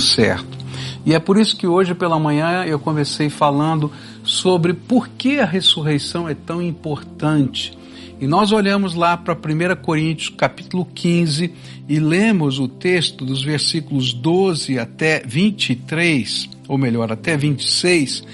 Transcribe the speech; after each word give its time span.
certo. 0.00 0.58
E 1.06 1.14
é 1.14 1.20
por 1.20 1.38
isso 1.38 1.56
que 1.56 1.68
hoje 1.68 1.94
pela 1.94 2.18
manhã 2.18 2.64
eu 2.64 2.80
comecei 2.80 3.30
falando 3.30 3.92
sobre 4.24 4.74
por 4.74 5.08
que 5.08 5.38
a 5.38 5.44
ressurreição 5.44 6.28
é 6.28 6.34
tão 6.34 6.60
importante. 6.60 7.78
E 8.20 8.26
nós 8.26 8.50
olhamos 8.50 8.96
lá 8.96 9.16
para 9.16 9.34
1 9.34 9.76
Coríntios 9.82 10.30
capítulo 10.30 10.84
15 10.84 11.52
e 11.88 12.00
lemos 12.00 12.58
o 12.58 12.66
texto 12.66 13.24
dos 13.24 13.40
versículos 13.44 14.12
12 14.12 14.80
até 14.80 15.22
23, 15.24 16.50
ou 16.66 16.76
melhor, 16.76 17.12
até 17.12 17.36
26, 17.36 18.24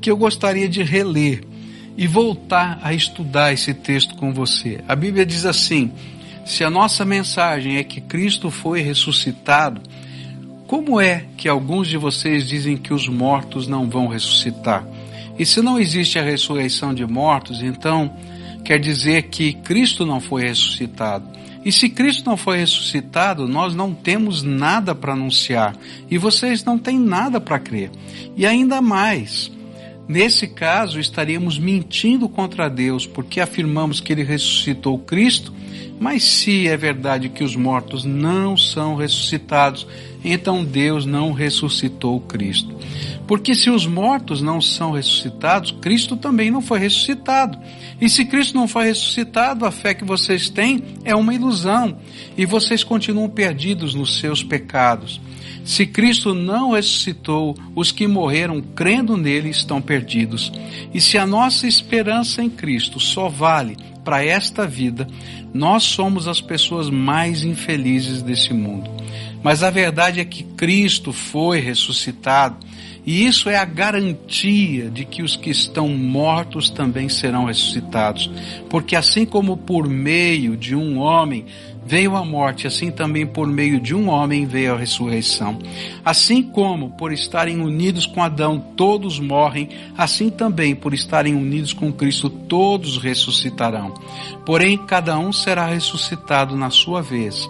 que 0.00 0.10
eu 0.10 0.16
gostaria 0.16 0.70
de 0.70 0.82
reler 0.82 1.44
e 1.98 2.06
voltar 2.06 2.78
a 2.82 2.94
estudar 2.94 3.52
esse 3.52 3.74
texto 3.74 4.16
com 4.16 4.32
você. 4.32 4.82
A 4.88 4.96
Bíblia 4.96 5.26
diz 5.26 5.44
assim: 5.44 5.92
se 6.46 6.64
a 6.64 6.70
nossa 6.70 7.04
mensagem 7.04 7.76
é 7.76 7.84
que 7.84 8.00
Cristo 8.00 8.50
foi 8.50 8.80
ressuscitado, 8.80 9.82
como 10.70 11.00
é 11.00 11.24
que 11.36 11.48
alguns 11.48 11.88
de 11.88 11.96
vocês 11.96 12.46
dizem 12.46 12.76
que 12.76 12.94
os 12.94 13.08
mortos 13.08 13.66
não 13.66 13.90
vão 13.90 14.06
ressuscitar? 14.06 14.86
E 15.36 15.44
se 15.44 15.60
não 15.60 15.80
existe 15.80 16.16
a 16.16 16.22
ressurreição 16.22 16.94
de 16.94 17.04
mortos, 17.04 17.60
então 17.60 18.16
quer 18.64 18.78
dizer 18.78 19.22
que 19.24 19.52
Cristo 19.52 20.06
não 20.06 20.20
foi 20.20 20.42
ressuscitado. 20.42 21.26
E 21.64 21.72
se 21.72 21.88
Cristo 21.88 22.24
não 22.24 22.36
foi 22.36 22.58
ressuscitado, 22.58 23.48
nós 23.48 23.74
não 23.74 23.92
temos 23.92 24.44
nada 24.44 24.94
para 24.94 25.14
anunciar 25.14 25.74
e 26.08 26.16
vocês 26.16 26.62
não 26.62 26.78
têm 26.78 27.00
nada 27.00 27.40
para 27.40 27.58
crer. 27.58 27.90
E 28.36 28.46
ainda 28.46 28.80
mais, 28.80 29.50
nesse 30.10 30.48
caso 30.48 30.98
estaríamos 30.98 31.58
mentindo 31.58 32.28
contra 32.28 32.68
Deus 32.68 33.06
porque 33.06 33.40
afirmamos 33.40 34.00
que 34.00 34.12
ele 34.12 34.22
ressuscitou 34.22 34.98
Cristo 34.98 35.52
mas 36.00 36.24
se 36.24 36.66
é 36.66 36.78
verdade 36.78 37.28
que 37.28 37.44
os 37.44 37.54
mortos 37.54 38.06
não 38.06 38.56
são 38.56 38.94
ressuscitados, 38.94 39.86
então 40.24 40.64
Deus 40.64 41.04
não 41.04 41.30
ressuscitou 41.30 42.18
Cristo. 42.22 42.74
Porque 43.26 43.54
se 43.54 43.68
os 43.68 43.86
mortos 43.86 44.40
não 44.40 44.62
são 44.62 44.92
ressuscitados, 44.92 45.72
Cristo 45.72 46.16
também 46.16 46.50
não 46.50 46.62
foi 46.62 46.78
ressuscitado. 46.78 47.58
E 48.00 48.08
se 48.08 48.24
Cristo 48.24 48.54
não 48.54 48.66
foi 48.66 48.86
ressuscitado, 48.86 49.66
a 49.66 49.70
fé 49.70 49.92
que 49.92 50.02
vocês 50.02 50.48
têm 50.48 50.82
é 51.04 51.14
uma 51.14 51.34
ilusão 51.34 51.98
e 52.34 52.46
vocês 52.46 52.82
continuam 52.82 53.28
perdidos 53.28 53.94
nos 53.94 54.18
seus 54.18 54.42
pecados. 54.42 55.20
Se 55.64 55.86
Cristo 55.86 56.34
não 56.34 56.72
ressuscitou, 56.72 57.56
os 57.74 57.92
que 57.92 58.06
morreram 58.06 58.60
crendo 58.60 59.16
nele 59.16 59.50
estão 59.50 59.80
perdidos. 59.80 60.52
E 60.92 61.00
se 61.00 61.18
a 61.18 61.26
nossa 61.26 61.66
esperança 61.66 62.42
em 62.42 62.50
Cristo 62.50 62.98
só 62.98 63.28
vale 63.28 63.76
para 64.04 64.24
esta 64.24 64.66
vida, 64.66 65.06
nós 65.52 65.84
somos 65.84 66.26
as 66.26 66.40
pessoas 66.40 66.88
mais 66.88 67.44
infelizes 67.44 68.22
desse 68.22 68.52
mundo. 68.52 68.90
Mas 69.42 69.62
a 69.62 69.70
verdade 69.70 70.20
é 70.20 70.24
que 70.24 70.42
Cristo 70.42 71.12
foi 71.12 71.60
ressuscitado, 71.60 72.56
e 73.06 73.24
isso 73.26 73.48
é 73.48 73.56
a 73.56 73.64
garantia 73.64 74.90
de 74.90 75.04
que 75.04 75.22
os 75.22 75.34
que 75.34 75.50
estão 75.50 75.88
mortos 75.88 76.68
também 76.68 77.08
serão 77.08 77.46
ressuscitados. 77.46 78.30
Porque 78.68 78.94
assim 78.94 79.24
como 79.24 79.56
por 79.56 79.88
meio 79.88 80.56
de 80.56 80.76
um 80.76 80.98
homem 80.98 81.46
veio 81.90 82.14
a 82.14 82.24
morte, 82.24 82.68
assim 82.68 82.88
também 82.88 83.26
por 83.26 83.48
meio 83.48 83.80
de 83.80 83.96
um 83.96 84.10
homem 84.10 84.46
veio 84.46 84.74
a 84.74 84.78
ressurreição. 84.78 85.58
Assim 86.04 86.40
como 86.40 86.90
por 86.90 87.12
estarem 87.12 87.60
unidos 87.60 88.06
com 88.06 88.22
Adão 88.22 88.60
todos 88.76 89.18
morrem, 89.18 89.68
assim 89.98 90.30
também 90.30 90.72
por 90.72 90.94
estarem 90.94 91.34
unidos 91.34 91.72
com 91.72 91.92
Cristo 91.92 92.30
todos 92.30 92.96
ressuscitarão. 92.96 93.92
Porém, 94.46 94.78
cada 94.78 95.18
um 95.18 95.32
será 95.32 95.66
ressuscitado 95.66 96.54
na 96.54 96.70
sua 96.70 97.02
vez. 97.02 97.48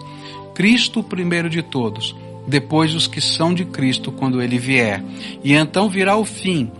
Cristo 0.55 1.03
primeiro 1.03 1.47
de 1.47 1.61
todos, 1.61 2.15
depois 2.47 2.95
os 2.95 3.05
que 3.05 3.21
são 3.21 3.53
de 3.53 3.63
Cristo 3.63 4.11
quando 4.11 4.41
ele 4.41 4.57
vier. 4.57 5.03
E 5.43 5.53
então 5.53 5.87
virá 5.87 6.17
o 6.17 6.25
fim 6.25 6.71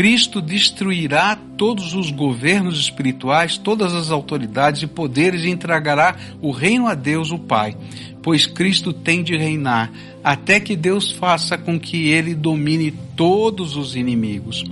Cristo 0.00 0.40
destruirá 0.40 1.36
todos 1.58 1.92
os 1.92 2.10
governos 2.10 2.80
espirituais, 2.80 3.58
todas 3.58 3.92
as 3.92 4.10
autoridades 4.10 4.80
e 4.82 4.86
poderes 4.86 5.44
e 5.44 5.50
entregará 5.50 6.16
o 6.40 6.50
reino 6.50 6.86
a 6.86 6.94
Deus, 6.94 7.30
o 7.30 7.38
Pai, 7.38 7.76
pois 8.22 8.46
Cristo 8.46 8.94
tem 8.94 9.22
de 9.22 9.36
reinar 9.36 9.92
até 10.24 10.58
que 10.58 10.74
Deus 10.74 11.12
faça 11.12 11.58
com 11.58 11.78
que 11.78 12.08
ele 12.08 12.34
domine 12.34 12.94
todos 13.14 13.76
os 13.76 13.94
inimigos. 13.94 14.64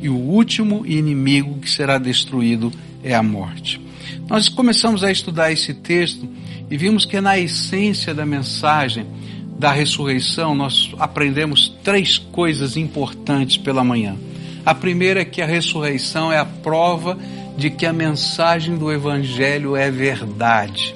E 0.00 0.08
o 0.08 0.14
último 0.14 0.86
inimigo 0.86 1.58
que 1.58 1.68
será 1.68 1.98
destruído 1.98 2.72
é 3.02 3.12
a 3.12 3.24
morte. 3.24 3.80
Nós 4.28 4.48
começamos 4.48 5.02
a 5.02 5.10
estudar 5.10 5.50
esse 5.50 5.74
texto 5.74 6.28
e 6.70 6.76
vimos 6.76 7.04
que 7.04 7.20
na 7.20 7.36
essência 7.36 8.14
da 8.14 8.24
mensagem 8.24 9.04
da 9.58 9.72
ressurreição 9.72 10.54
nós 10.54 10.94
aprendemos 10.96 11.74
três 11.82 12.18
coisas 12.18 12.76
importantes 12.76 13.56
pela 13.56 13.82
manhã. 13.82 14.16
A 14.66 14.74
primeira 14.74 15.20
é 15.20 15.24
que 15.24 15.40
a 15.40 15.46
ressurreição 15.46 16.32
é 16.32 16.38
a 16.38 16.44
prova 16.44 17.16
de 17.56 17.70
que 17.70 17.86
a 17.86 17.92
mensagem 17.92 18.76
do 18.76 18.90
Evangelho 18.92 19.76
é 19.76 19.92
verdade. 19.92 20.92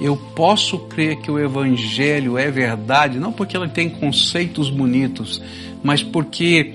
Eu 0.00 0.16
posso 0.16 0.78
crer 0.78 1.16
que 1.16 1.30
o 1.30 1.38
Evangelho 1.38 2.38
é 2.38 2.50
verdade, 2.50 3.18
não 3.20 3.30
porque 3.30 3.54
ela 3.54 3.68
tem 3.68 3.90
conceitos 3.90 4.70
bonitos, 4.70 5.42
mas 5.82 6.02
porque 6.02 6.72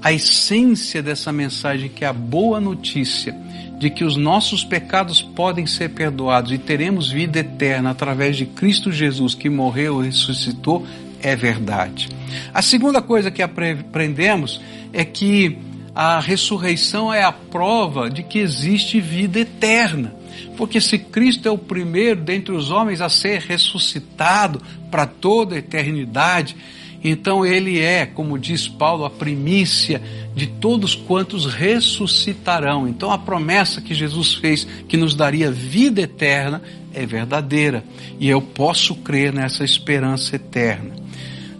a 0.00 0.12
essência 0.12 1.02
dessa 1.02 1.32
mensagem, 1.32 1.88
que 1.88 2.04
é 2.04 2.08
a 2.08 2.12
boa 2.12 2.60
notícia 2.60 3.34
de 3.80 3.90
que 3.90 4.04
os 4.04 4.16
nossos 4.16 4.62
pecados 4.62 5.20
podem 5.20 5.66
ser 5.66 5.88
perdoados 5.88 6.52
e 6.52 6.58
teremos 6.58 7.10
vida 7.10 7.40
eterna 7.40 7.90
através 7.90 8.36
de 8.36 8.46
Cristo 8.46 8.92
Jesus 8.92 9.34
que 9.34 9.50
morreu 9.50 10.00
e 10.00 10.06
ressuscitou, 10.06 10.86
é 11.20 11.34
verdade. 11.34 12.08
A 12.54 12.62
segunda 12.62 13.02
coisa 13.02 13.28
que 13.28 13.42
aprendemos 13.42 14.60
é 14.92 15.04
que 15.04 15.58
a 16.02 16.18
ressurreição 16.18 17.12
é 17.12 17.22
a 17.22 17.30
prova 17.30 18.08
de 18.08 18.22
que 18.22 18.38
existe 18.38 18.98
vida 19.02 19.38
eterna. 19.38 20.14
Porque 20.56 20.80
se 20.80 20.98
Cristo 20.98 21.46
é 21.46 21.50
o 21.50 21.58
primeiro 21.58 22.22
dentre 22.22 22.54
os 22.54 22.70
homens 22.70 23.02
a 23.02 23.10
ser 23.10 23.42
ressuscitado 23.42 24.62
para 24.90 25.04
toda 25.04 25.54
a 25.54 25.58
eternidade, 25.58 26.56
então 27.04 27.44
ele 27.44 27.78
é, 27.78 28.06
como 28.06 28.38
diz 28.38 28.66
Paulo, 28.66 29.04
a 29.04 29.10
primícia 29.10 30.00
de 30.34 30.46
todos 30.46 30.94
quantos 30.94 31.44
ressuscitarão. 31.44 32.88
Então 32.88 33.12
a 33.12 33.18
promessa 33.18 33.82
que 33.82 33.92
Jesus 33.92 34.32
fez 34.32 34.66
que 34.88 34.96
nos 34.96 35.14
daria 35.14 35.52
vida 35.52 36.00
eterna 36.00 36.62
é 36.94 37.04
verdadeira, 37.04 37.84
e 38.18 38.26
eu 38.26 38.40
posso 38.40 38.94
crer 38.94 39.34
nessa 39.34 39.64
esperança 39.64 40.34
eterna. 40.34 40.94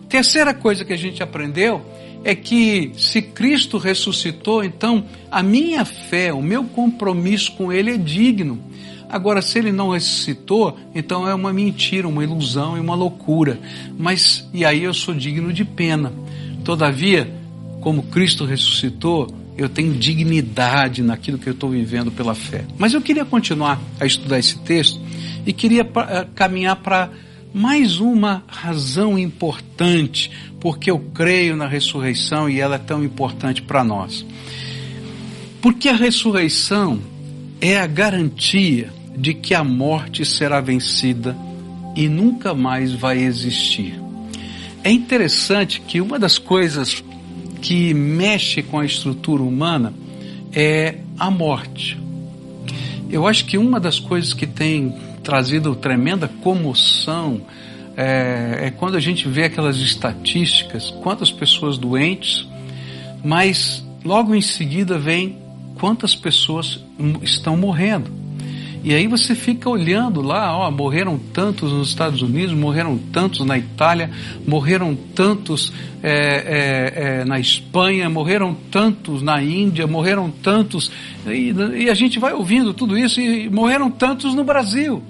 Terceira 0.08 0.54
coisa 0.54 0.82
que 0.82 0.94
a 0.94 0.98
gente 0.98 1.22
aprendeu 1.22 1.84
é 2.22 2.34
que 2.34 2.92
se 2.96 3.22
Cristo 3.22 3.78
ressuscitou, 3.78 4.62
então 4.62 5.04
a 5.30 5.42
minha 5.42 5.84
fé, 5.84 6.32
o 6.32 6.42
meu 6.42 6.64
compromisso 6.64 7.52
com 7.52 7.72
Ele 7.72 7.92
é 7.92 7.96
digno. 7.96 8.58
Agora, 9.08 9.42
se 9.42 9.58
Ele 9.58 9.72
não 9.72 9.90
ressuscitou, 9.90 10.78
então 10.94 11.26
é 11.26 11.34
uma 11.34 11.52
mentira, 11.52 12.06
uma 12.06 12.22
ilusão 12.22 12.76
e 12.76 12.80
uma 12.80 12.94
loucura. 12.94 13.58
Mas, 13.98 14.48
e 14.52 14.64
aí 14.64 14.84
eu 14.84 14.94
sou 14.94 15.14
digno 15.14 15.52
de 15.52 15.64
pena. 15.64 16.12
Todavia, 16.64 17.32
como 17.80 18.04
Cristo 18.04 18.44
ressuscitou, 18.44 19.34
eu 19.56 19.68
tenho 19.68 19.92
dignidade 19.94 21.02
naquilo 21.02 21.38
que 21.38 21.48
eu 21.48 21.52
estou 21.52 21.70
vivendo 21.70 22.10
pela 22.10 22.34
fé. 22.34 22.64
Mas 22.78 22.94
eu 22.94 23.00
queria 23.00 23.24
continuar 23.24 23.80
a 23.98 24.06
estudar 24.06 24.38
esse 24.38 24.58
texto 24.60 25.00
e 25.44 25.52
queria 25.52 25.82
eh, 25.82 26.26
caminhar 26.34 26.76
para 26.76 27.10
mais 27.52 28.00
uma 28.00 28.42
razão 28.46 29.18
importante 29.18 30.30
porque 30.60 30.90
eu 30.90 30.98
creio 30.98 31.56
na 31.56 31.66
ressurreição 31.66 32.48
e 32.48 32.60
ela 32.60 32.76
é 32.76 32.78
tão 32.78 33.02
importante 33.02 33.62
para 33.62 33.82
nós. 33.82 34.24
Porque 35.60 35.88
a 35.88 35.96
ressurreição 35.96 37.00
é 37.60 37.78
a 37.78 37.86
garantia 37.86 38.92
de 39.16 39.34
que 39.34 39.54
a 39.54 39.64
morte 39.64 40.24
será 40.24 40.60
vencida 40.60 41.36
e 41.96 42.08
nunca 42.08 42.54
mais 42.54 42.92
vai 42.92 43.18
existir. 43.18 44.00
É 44.82 44.90
interessante 44.90 45.80
que 45.80 46.00
uma 46.00 46.18
das 46.18 46.38
coisas 46.38 47.02
que 47.60 47.92
mexe 47.92 48.62
com 48.62 48.78
a 48.78 48.86
estrutura 48.86 49.42
humana 49.42 49.92
é 50.52 50.98
a 51.18 51.30
morte. 51.30 51.98
Eu 53.10 53.26
acho 53.26 53.44
que 53.44 53.58
uma 53.58 53.78
das 53.78 53.98
coisas 53.98 54.32
que 54.32 54.46
tem 54.46 54.94
trazido 55.22 55.74
tremenda 55.74 56.28
comoção 56.28 57.42
é, 57.96 58.66
é 58.66 58.70
quando 58.70 58.96
a 58.96 59.00
gente 59.00 59.28
vê 59.28 59.44
aquelas 59.44 59.76
estatísticas, 59.78 60.90
quantas 61.02 61.30
pessoas 61.30 61.76
doentes, 61.76 62.46
mas 63.22 63.84
logo 64.04 64.34
em 64.34 64.40
seguida 64.40 64.98
vem 64.98 65.38
quantas 65.78 66.14
pessoas 66.14 66.84
estão 67.22 67.56
morrendo. 67.56 68.19
E 68.82 68.94
aí 68.94 69.06
você 69.06 69.34
fica 69.34 69.68
olhando 69.68 70.22
lá, 70.22 70.56
ó, 70.56 70.70
morreram 70.70 71.18
tantos 71.18 71.70
nos 71.70 71.88
Estados 71.88 72.22
Unidos, 72.22 72.54
morreram 72.54 72.96
tantos 72.96 73.44
na 73.44 73.58
Itália, 73.58 74.10
morreram 74.46 74.96
tantos 75.14 75.70
é, 76.02 76.10
é, 76.10 77.20
é, 77.20 77.24
na 77.26 77.38
Espanha, 77.38 78.08
morreram 78.08 78.54
tantos 78.70 79.20
na 79.20 79.42
Índia, 79.42 79.86
morreram 79.86 80.30
tantos. 80.30 80.90
E, 81.26 81.52
e 81.78 81.90
a 81.90 81.94
gente 81.94 82.18
vai 82.18 82.32
ouvindo 82.32 82.72
tudo 82.72 82.96
isso 82.96 83.20
e 83.20 83.50
morreram 83.50 83.90
tantos 83.90 84.34
no 84.34 84.44
Brasil. 84.44 85.02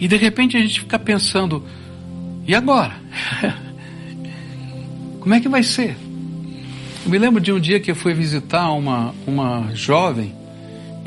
E 0.00 0.08
de 0.08 0.16
repente 0.16 0.56
a 0.56 0.60
gente 0.60 0.80
fica 0.80 0.98
pensando, 0.98 1.64
e 2.44 2.56
agora? 2.56 2.94
Como 5.20 5.32
é 5.32 5.40
que 5.40 5.48
vai 5.48 5.62
ser? 5.62 5.96
Eu 7.04 7.10
me 7.10 7.18
lembro 7.18 7.40
de 7.40 7.52
um 7.52 7.60
dia 7.60 7.78
que 7.78 7.90
eu 7.90 7.94
fui 7.94 8.14
visitar 8.14 8.72
uma, 8.72 9.14
uma 9.26 9.70
jovem 9.74 10.34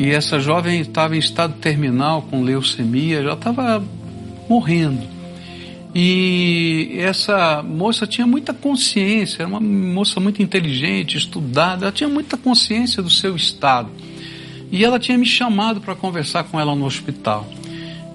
e 0.02 0.10
essa 0.10 0.40
jovem 0.40 0.82
estava 0.82 1.16
em 1.16 1.20
estado 1.20 1.54
terminal 1.62 2.24
com 2.24 2.42
leucemia, 2.42 3.22
já 3.22 3.34
estava 3.34 3.84
morrendo. 4.50 5.08
E 5.94 6.96
essa 6.98 7.62
moça 7.62 8.08
tinha 8.08 8.26
muita 8.26 8.52
consciência, 8.52 9.44
era 9.44 9.48
uma 9.48 9.60
moça 9.60 10.20
muito 10.20 10.42
inteligente, 10.42 11.20
estudada, 11.20 11.86
ela 11.86 11.92
tinha 11.92 12.10
muita 12.10 12.36
consciência 12.36 13.04
do 13.04 13.12
seu 13.12 13.36
estado. 13.36 13.92
E 14.72 14.84
ela 14.84 14.98
tinha 14.98 15.20
me 15.20 15.26
chamado 15.28 15.80
para 15.80 15.94
conversar 15.94 16.46
com 16.46 16.60
ela 16.60 16.74
no 16.74 16.86
hospital. 16.86 17.48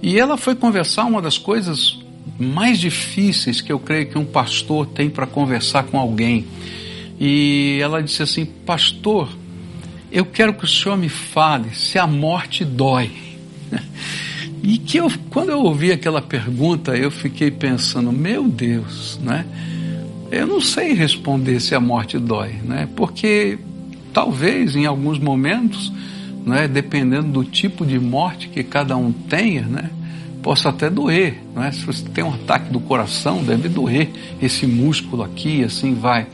E 0.02 0.18
ela 0.18 0.36
foi 0.36 0.56
conversar 0.56 1.04
uma 1.04 1.22
das 1.22 1.38
coisas 1.38 2.00
mais 2.36 2.80
difíceis 2.80 3.60
que 3.60 3.72
eu 3.72 3.78
creio 3.78 4.08
que 4.10 4.18
um 4.18 4.24
pastor 4.24 4.86
tem 4.86 5.08
para 5.08 5.24
conversar 5.24 5.84
com 5.84 6.00
alguém. 6.00 6.46
E 7.20 7.78
ela 7.80 8.02
disse 8.02 8.24
assim: 8.24 8.44
Pastor, 8.44 9.28
eu 10.16 10.24
quero 10.24 10.54
que 10.54 10.64
o 10.64 10.66
senhor 10.66 10.96
me 10.96 11.10
fale 11.10 11.74
se 11.74 11.98
a 11.98 12.06
morte 12.06 12.64
dói. 12.64 13.10
E 14.62 14.78
que 14.78 14.96
eu, 14.96 15.12
quando 15.28 15.50
eu 15.50 15.60
ouvi 15.60 15.92
aquela 15.92 16.22
pergunta, 16.22 16.96
eu 16.96 17.10
fiquei 17.10 17.50
pensando, 17.50 18.10
meu 18.10 18.48
Deus, 18.48 19.20
né? 19.22 19.44
Eu 20.30 20.46
não 20.46 20.60
sei 20.60 20.94
responder 20.94 21.60
se 21.60 21.74
a 21.74 21.78
morte 21.78 22.18
dói, 22.18 22.54
né? 22.64 22.88
Porque 22.96 23.58
talvez 24.12 24.74
em 24.74 24.86
alguns 24.86 25.18
momentos, 25.18 25.92
né, 26.44 26.66
dependendo 26.66 27.28
do 27.28 27.44
tipo 27.44 27.84
de 27.84 27.98
morte 27.98 28.48
que 28.48 28.64
cada 28.64 28.96
um 28.96 29.12
tenha, 29.12 29.62
né, 29.62 29.90
possa 30.42 30.70
até 30.70 30.88
doer, 30.88 31.42
né? 31.54 31.70
Se 31.70 31.84
você 31.84 32.02
tem 32.08 32.24
um 32.24 32.32
ataque 32.32 32.72
do 32.72 32.80
coração, 32.80 33.44
deve 33.44 33.68
doer 33.68 34.08
esse 34.40 34.66
músculo 34.66 35.22
aqui, 35.22 35.62
assim 35.62 35.94
vai. 35.94 36.26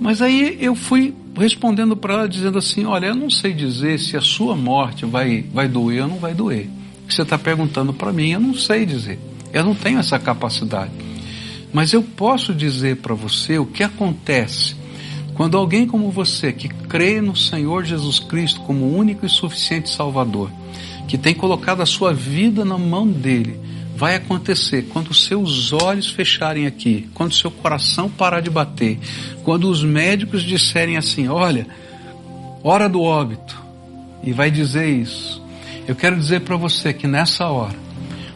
Mas 0.00 0.22
aí 0.22 0.56
eu 0.58 0.74
fui 0.74 1.14
respondendo 1.36 1.96
para 1.96 2.14
ela 2.14 2.28
dizendo 2.28 2.58
assim, 2.58 2.84
olha, 2.84 3.06
eu 3.06 3.14
não 3.14 3.30
sei 3.30 3.52
dizer 3.52 3.98
se 3.98 4.16
a 4.16 4.20
sua 4.20 4.54
morte 4.56 5.06
vai 5.06 5.42
vai 5.52 5.68
doer 5.68 6.02
ou 6.02 6.08
não 6.08 6.16
vai 6.16 6.34
doer 6.34 6.68
que 7.10 7.16
você 7.16 7.22
está 7.22 7.36
perguntando 7.36 7.92
para 7.92 8.12
mim, 8.12 8.30
eu 8.30 8.40
não 8.40 8.54
sei 8.54 8.86
dizer. 8.86 9.18
Eu 9.52 9.64
não 9.64 9.74
tenho 9.74 9.98
essa 9.98 10.18
capacidade. 10.18 10.92
Mas 11.72 11.92
eu 11.92 12.02
posso 12.02 12.54
dizer 12.54 12.96
para 12.98 13.14
você 13.14 13.58
o 13.58 13.66
que 13.66 13.82
acontece 13.82 14.76
quando 15.34 15.56
alguém 15.56 15.86
como 15.86 16.10
você, 16.10 16.52
que 16.52 16.68
crê 16.68 17.20
no 17.20 17.34
Senhor 17.34 17.84
Jesus 17.84 18.20
Cristo 18.20 18.60
como 18.60 18.96
único 18.96 19.26
e 19.26 19.28
suficiente 19.28 19.90
Salvador, 19.90 20.50
que 21.08 21.18
tem 21.18 21.34
colocado 21.34 21.80
a 21.80 21.86
sua 21.86 22.12
vida 22.12 22.64
na 22.64 22.78
mão 22.78 23.08
dele, 23.08 23.58
vai 24.00 24.14
acontecer 24.14 24.86
quando 24.90 25.12
seus 25.12 25.74
olhos 25.74 26.08
fecharem 26.08 26.66
aqui, 26.66 27.06
quando 27.12 27.34
seu 27.34 27.50
coração 27.50 28.08
parar 28.08 28.40
de 28.40 28.48
bater, 28.48 28.98
quando 29.44 29.68
os 29.68 29.84
médicos 29.84 30.42
disserem 30.42 30.96
assim: 30.96 31.28
olha, 31.28 31.66
hora 32.64 32.88
do 32.88 33.02
óbito, 33.02 33.62
e 34.24 34.32
vai 34.32 34.50
dizer 34.50 34.88
isso. 34.88 35.44
Eu 35.86 35.94
quero 35.94 36.16
dizer 36.16 36.40
para 36.40 36.56
você 36.56 36.94
que 36.94 37.06
nessa 37.06 37.48
hora, 37.48 37.76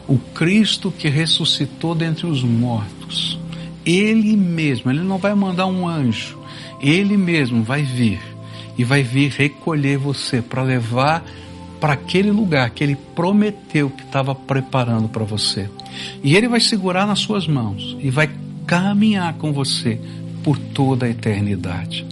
o 0.07 0.19
Cristo 0.19 0.91
que 0.91 1.09
ressuscitou 1.09 1.95
dentre 1.95 2.27
os 2.27 2.43
mortos, 2.43 3.39
Ele 3.83 4.37
mesmo, 4.37 4.91
Ele 4.91 5.01
não 5.01 5.17
vai 5.17 5.33
mandar 5.33 5.65
um 5.65 5.87
anjo, 5.87 6.37
Ele 6.79 7.17
mesmo 7.17 7.63
vai 7.63 7.81
vir 7.81 8.21
e 8.77 8.83
vai 8.83 9.01
vir 9.01 9.31
recolher 9.31 9.97
você 9.97 10.43
para 10.43 10.61
levar 10.61 11.25
para 11.79 11.93
aquele 11.93 12.31
lugar 12.31 12.69
que 12.69 12.83
Ele 12.83 12.95
prometeu 13.15 13.89
que 13.89 14.03
estava 14.03 14.33
preparando 14.33 15.07
para 15.09 15.23
você. 15.23 15.69
E 16.23 16.35
Ele 16.35 16.47
vai 16.47 16.59
segurar 16.59 17.05
nas 17.05 17.19
suas 17.19 17.47
mãos 17.47 17.97
e 17.99 18.09
vai 18.09 18.29
caminhar 18.65 19.33
com 19.35 19.51
você 19.53 19.99
por 20.43 20.57
toda 20.57 21.05
a 21.05 21.09
eternidade. 21.09 22.05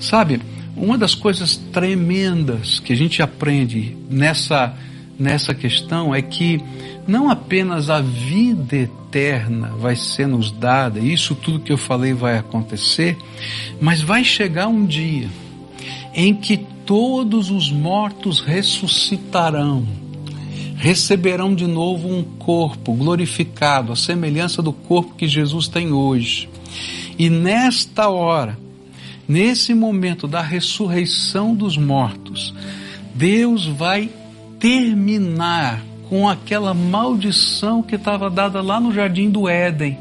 Sabe, 0.00 0.40
uma 0.76 0.98
das 0.98 1.14
coisas 1.14 1.56
tremendas 1.56 2.78
que 2.80 2.92
a 2.92 2.96
gente 2.96 3.22
aprende 3.22 3.96
nessa, 4.10 4.74
nessa 5.18 5.54
questão 5.54 6.14
é 6.14 6.20
que 6.20 6.60
não 7.06 7.30
apenas 7.30 7.90
a 7.90 8.00
vida 8.00 8.76
eterna 8.76 9.68
vai 9.78 9.94
ser 9.94 10.26
nos 10.26 10.50
dada, 10.50 10.98
isso 10.98 11.34
tudo 11.34 11.60
que 11.60 11.72
eu 11.72 11.78
falei 11.78 12.12
vai 12.12 12.38
acontecer, 12.38 13.16
mas 13.80 14.00
vai 14.00 14.24
chegar 14.24 14.66
um 14.68 14.84
dia 14.84 15.28
em 16.14 16.34
que 16.34 16.66
todos 16.86 17.50
os 17.50 17.70
mortos 17.70 18.40
ressuscitarão, 18.40 19.86
receberão 20.76 21.54
de 21.54 21.66
novo 21.66 22.08
um 22.08 22.22
corpo 22.22 22.92
glorificado, 22.92 23.92
a 23.92 23.96
semelhança 23.96 24.62
do 24.62 24.72
corpo 24.72 25.14
que 25.14 25.26
Jesus 25.26 25.68
tem 25.68 25.92
hoje. 25.92 26.48
E 27.18 27.30
nesta 27.30 28.08
hora, 28.08 28.58
nesse 29.26 29.74
momento 29.74 30.26
da 30.26 30.42
ressurreição 30.42 31.54
dos 31.54 31.76
mortos, 31.76 32.54
Deus 33.14 33.66
vai 33.66 34.10
terminar 34.58 35.82
com 36.08 36.28
aquela 36.28 36.74
maldição 36.74 37.82
que 37.82 37.94
estava 37.94 38.28
dada 38.28 38.60
lá 38.60 38.78
no 38.78 38.92
jardim 38.92 39.30
do 39.30 39.48
Éden 39.48 39.98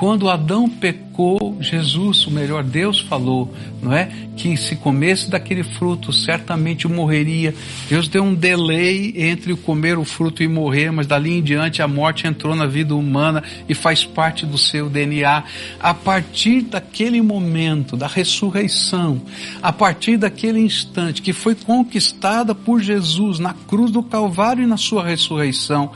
quando 0.00 0.30
Adão 0.30 0.66
pecou, 0.66 1.58
Jesus, 1.60 2.26
o 2.26 2.30
melhor 2.30 2.64
Deus 2.64 3.00
falou, 3.00 3.54
não 3.82 3.92
é? 3.92 4.10
Que 4.34 4.56
se 4.56 4.74
comesse 4.74 5.28
daquele 5.28 5.62
fruto, 5.62 6.10
certamente 6.10 6.88
morreria. 6.88 7.54
Deus 7.86 8.08
deu 8.08 8.24
um 8.24 8.34
delay 8.34 9.12
entre 9.14 9.54
comer 9.54 9.98
o 9.98 10.04
fruto 10.06 10.42
e 10.42 10.48
morrer, 10.48 10.90
mas 10.90 11.06
dali 11.06 11.36
em 11.36 11.42
diante 11.42 11.82
a 11.82 11.86
morte 11.86 12.26
entrou 12.26 12.56
na 12.56 12.64
vida 12.64 12.96
humana 12.96 13.44
e 13.68 13.74
faz 13.74 14.02
parte 14.02 14.46
do 14.46 14.56
seu 14.56 14.88
DNA. 14.88 15.44
A 15.78 15.92
partir 15.92 16.62
daquele 16.62 17.20
momento 17.20 17.94
da 17.94 18.06
ressurreição, 18.06 19.20
a 19.62 19.70
partir 19.70 20.16
daquele 20.16 20.60
instante 20.60 21.20
que 21.20 21.34
foi 21.34 21.54
conquistada 21.54 22.54
por 22.54 22.80
Jesus 22.80 23.38
na 23.38 23.52
cruz 23.52 23.90
do 23.90 24.02
Calvário 24.02 24.64
e 24.64 24.66
na 24.66 24.78
sua 24.78 25.04
ressurreição, 25.04 25.92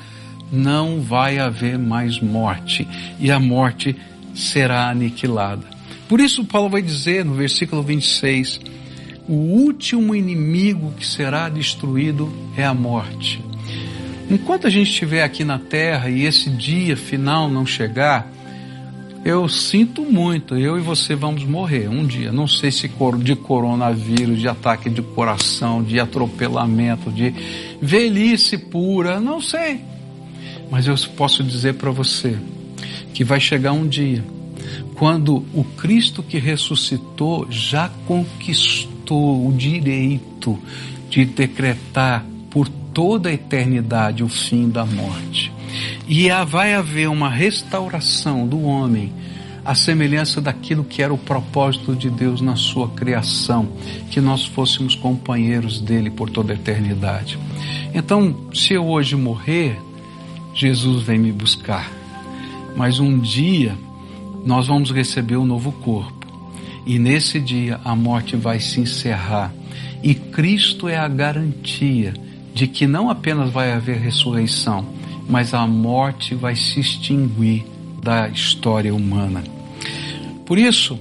não 0.54 1.00
vai 1.00 1.38
haver 1.38 1.78
mais 1.78 2.20
morte 2.20 2.86
e 3.18 3.30
a 3.30 3.38
morte 3.38 3.96
será 4.34 4.88
aniquilada. 4.88 5.66
Por 6.08 6.20
isso, 6.20 6.44
Paulo 6.44 6.68
vai 6.68 6.82
dizer 6.82 7.24
no 7.24 7.34
versículo 7.34 7.82
26: 7.82 8.60
o 9.28 9.34
último 9.34 10.14
inimigo 10.14 10.92
que 10.98 11.06
será 11.06 11.48
destruído 11.48 12.32
é 12.56 12.64
a 12.64 12.74
morte. 12.74 13.42
Enquanto 14.30 14.66
a 14.66 14.70
gente 14.70 14.90
estiver 14.90 15.22
aqui 15.22 15.44
na 15.44 15.58
terra 15.58 16.08
e 16.08 16.24
esse 16.24 16.50
dia 16.50 16.96
final 16.96 17.48
não 17.48 17.66
chegar, 17.66 18.30
eu 19.24 19.48
sinto 19.48 20.02
muito, 20.02 20.54
eu 20.54 20.76
e 20.76 20.80
você 20.82 21.14
vamos 21.14 21.44
morrer 21.44 21.88
um 21.88 22.06
dia. 22.06 22.30
Não 22.30 22.46
sei 22.46 22.70
se 22.70 22.90
de 23.22 23.34
coronavírus, 23.34 24.38
de 24.38 24.48
ataque 24.48 24.90
de 24.90 25.00
coração, 25.00 25.82
de 25.82 25.98
atropelamento, 25.98 27.10
de 27.10 27.34
velhice 27.80 28.58
pura, 28.58 29.20
não 29.20 29.40
sei. 29.40 29.80
Mas 30.70 30.86
eu 30.86 30.94
posso 31.16 31.42
dizer 31.42 31.74
para 31.74 31.90
você 31.90 32.38
que 33.12 33.22
vai 33.22 33.40
chegar 33.40 33.72
um 33.72 33.86
dia 33.86 34.24
quando 34.94 35.44
o 35.52 35.64
Cristo 35.76 36.22
que 36.22 36.38
ressuscitou 36.38 37.46
já 37.50 37.88
conquistou 38.06 39.46
o 39.46 39.52
direito 39.52 40.58
de 41.10 41.24
decretar 41.24 42.24
por 42.50 42.68
toda 42.68 43.28
a 43.28 43.32
eternidade 43.32 44.22
o 44.22 44.28
fim 44.28 44.68
da 44.68 44.84
morte. 44.84 45.52
E 46.06 46.28
vai 46.46 46.74
haver 46.74 47.08
uma 47.08 47.28
restauração 47.28 48.46
do 48.46 48.62
homem 48.62 49.12
à 49.64 49.74
semelhança 49.74 50.40
daquilo 50.40 50.84
que 50.84 51.02
era 51.02 51.12
o 51.12 51.18
propósito 51.18 51.96
de 51.96 52.10
Deus 52.10 52.40
na 52.40 52.54
sua 52.54 52.88
criação, 52.88 53.68
que 54.10 54.20
nós 54.20 54.44
fôssemos 54.44 54.94
companheiros 54.94 55.80
dele 55.80 56.10
por 56.10 56.30
toda 56.30 56.52
a 56.52 56.56
eternidade. 56.56 57.38
Então, 57.94 58.48
se 58.52 58.74
eu 58.74 58.86
hoje 58.86 59.16
morrer, 59.16 59.78
Jesus 60.54 61.02
vem 61.02 61.18
me 61.18 61.32
buscar. 61.32 61.90
Mas 62.76 63.00
um 63.00 63.18
dia 63.18 63.76
nós 64.44 64.66
vamos 64.66 64.90
receber 64.90 65.36
um 65.36 65.44
novo 65.44 65.72
corpo. 65.72 66.26
E 66.86 66.98
nesse 66.98 67.40
dia 67.40 67.80
a 67.84 67.96
morte 67.96 68.36
vai 68.36 68.60
se 68.60 68.80
encerrar. 68.80 69.52
E 70.02 70.14
Cristo 70.14 70.88
é 70.88 70.96
a 70.96 71.08
garantia 71.08 72.12
de 72.52 72.66
que 72.66 72.86
não 72.86 73.10
apenas 73.10 73.50
vai 73.50 73.72
haver 73.72 73.98
ressurreição, 73.98 74.86
mas 75.28 75.54
a 75.54 75.66
morte 75.66 76.34
vai 76.34 76.54
se 76.54 76.78
extinguir 76.78 77.64
da 78.02 78.28
história 78.28 78.94
humana. 78.94 79.42
Por 80.44 80.58
isso, 80.58 80.98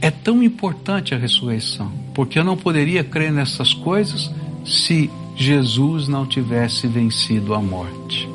é 0.00 0.10
tão 0.10 0.42
importante 0.42 1.14
a 1.14 1.18
ressurreição, 1.18 1.90
porque 2.14 2.38
eu 2.38 2.44
não 2.44 2.56
poderia 2.56 3.02
crer 3.02 3.32
nessas 3.32 3.74
coisas 3.74 4.30
se 4.64 5.10
Jesus 5.36 6.06
não 6.06 6.24
tivesse 6.24 6.86
vencido 6.86 7.52
a 7.52 7.60
morte. 7.60 8.33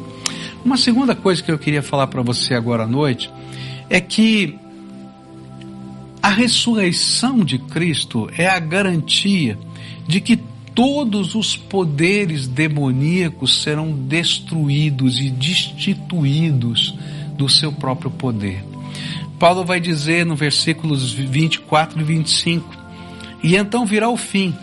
Uma 0.63 0.77
segunda 0.77 1.15
coisa 1.15 1.41
que 1.41 1.51
eu 1.51 1.57
queria 1.57 1.81
falar 1.81 2.07
para 2.07 2.21
você 2.21 2.53
agora 2.53 2.83
à 2.83 2.87
noite 2.87 3.31
é 3.89 3.99
que 4.01 4.57
a 6.21 6.29
ressurreição 6.29 7.39
de 7.39 7.57
Cristo 7.57 8.29
é 8.37 8.45
a 8.45 8.59
garantia 8.59 9.57
de 10.05 10.19
que 10.19 10.37
todos 10.75 11.33
os 11.33 11.55
poderes 11.55 12.45
demoníacos 12.45 13.61
serão 13.63 13.91
destruídos 13.91 15.19
e 15.19 15.29
destituídos 15.29 16.95
do 17.37 17.47
seu 17.47 17.71
próprio 17.71 18.11
poder. 18.11 18.63
Paulo 19.39 19.63
vai 19.63 19.79
dizer 19.79 20.25
no 20.25 20.35
versículos 20.35 21.13
24 21.13 22.01
e 22.01 22.03
25: 22.03 22.75
E 23.41 23.55
então 23.55 23.85
virá 23.85 24.09
o 24.09 24.17
fim. 24.17 24.53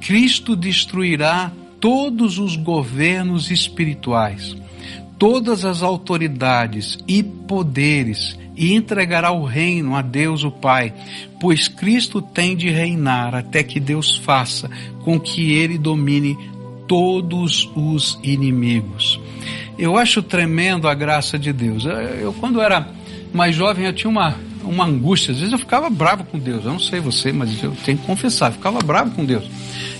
Cristo 0.00 0.54
destruirá 0.54 1.50
todos 1.82 2.38
os 2.38 2.54
governos 2.54 3.50
espirituais, 3.50 4.56
todas 5.18 5.64
as 5.64 5.82
autoridades 5.82 6.96
e 7.08 7.24
poderes 7.24 8.38
e 8.56 8.72
entregará 8.72 9.32
o 9.32 9.44
reino 9.44 9.96
a 9.96 10.00
Deus 10.00 10.44
o 10.44 10.50
Pai, 10.52 10.94
pois 11.40 11.66
Cristo 11.66 12.22
tem 12.22 12.56
de 12.56 12.70
reinar 12.70 13.34
até 13.34 13.64
que 13.64 13.80
Deus 13.80 14.16
faça 14.18 14.70
com 15.00 15.18
que 15.18 15.54
ele 15.54 15.76
domine 15.76 16.38
todos 16.86 17.68
os 17.74 18.16
inimigos. 18.22 19.18
Eu 19.76 19.96
acho 19.96 20.22
tremendo 20.22 20.86
a 20.86 20.94
graça 20.94 21.36
de 21.36 21.52
Deus. 21.52 21.84
Eu, 21.84 22.32
quando 22.34 22.60
era 22.60 22.86
mais 23.32 23.56
jovem, 23.56 23.86
eu 23.86 23.92
tinha 23.92 24.08
uma, 24.10 24.36
uma 24.64 24.84
angústia. 24.84 25.32
Às 25.32 25.38
vezes 25.38 25.52
eu 25.52 25.58
ficava 25.58 25.88
bravo 25.90 26.24
com 26.24 26.38
Deus. 26.38 26.64
Eu 26.64 26.72
não 26.72 26.78
sei 26.78 27.00
você, 27.00 27.32
mas 27.32 27.62
eu 27.62 27.74
tenho 27.84 27.98
que 27.98 28.06
confessar, 28.06 28.50
eu 28.50 28.52
ficava 28.54 28.80
bravo 28.80 29.10
com 29.12 29.24
Deus. 29.24 29.48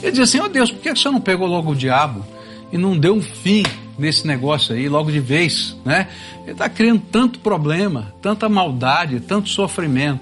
Eu 0.02 0.10
dizia 0.10 0.24
assim: 0.24 0.40
Ó 0.40 0.44
oh 0.44 0.48
Deus, 0.48 0.70
por 0.70 0.80
que 0.80 0.90
você 0.90 1.10
não 1.10 1.20
pegou 1.20 1.46
logo 1.46 1.72
o 1.72 1.76
diabo 1.76 2.24
e 2.72 2.78
não 2.78 2.96
deu 2.96 3.14
um 3.14 3.22
fim 3.22 3.62
nesse 3.98 4.26
negócio 4.26 4.74
aí 4.74 4.88
logo 4.88 5.10
de 5.10 5.20
vez, 5.20 5.76
né? 5.84 6.08
Ele 6.42 6.52
está 6.52 6.68
criando 6.68 7.02
tanto 7.10 7.38
problema, 7.38 8.12
tanta 8.20 8.48
maldade, 8.48 9.20
tanto 9.20 9.48
sofrimento. 9.48 10.20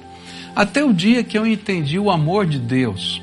Até 0.55 0.85
o 0.85 0.93
dia 0.93 1.23
que 1.23 1.39
eu 1.39 1.47
entendi 1.47 1.99
o 1.99 2.11
amor 2.11 2.47
de 2.47 2.59
Deus. 2.59 3.23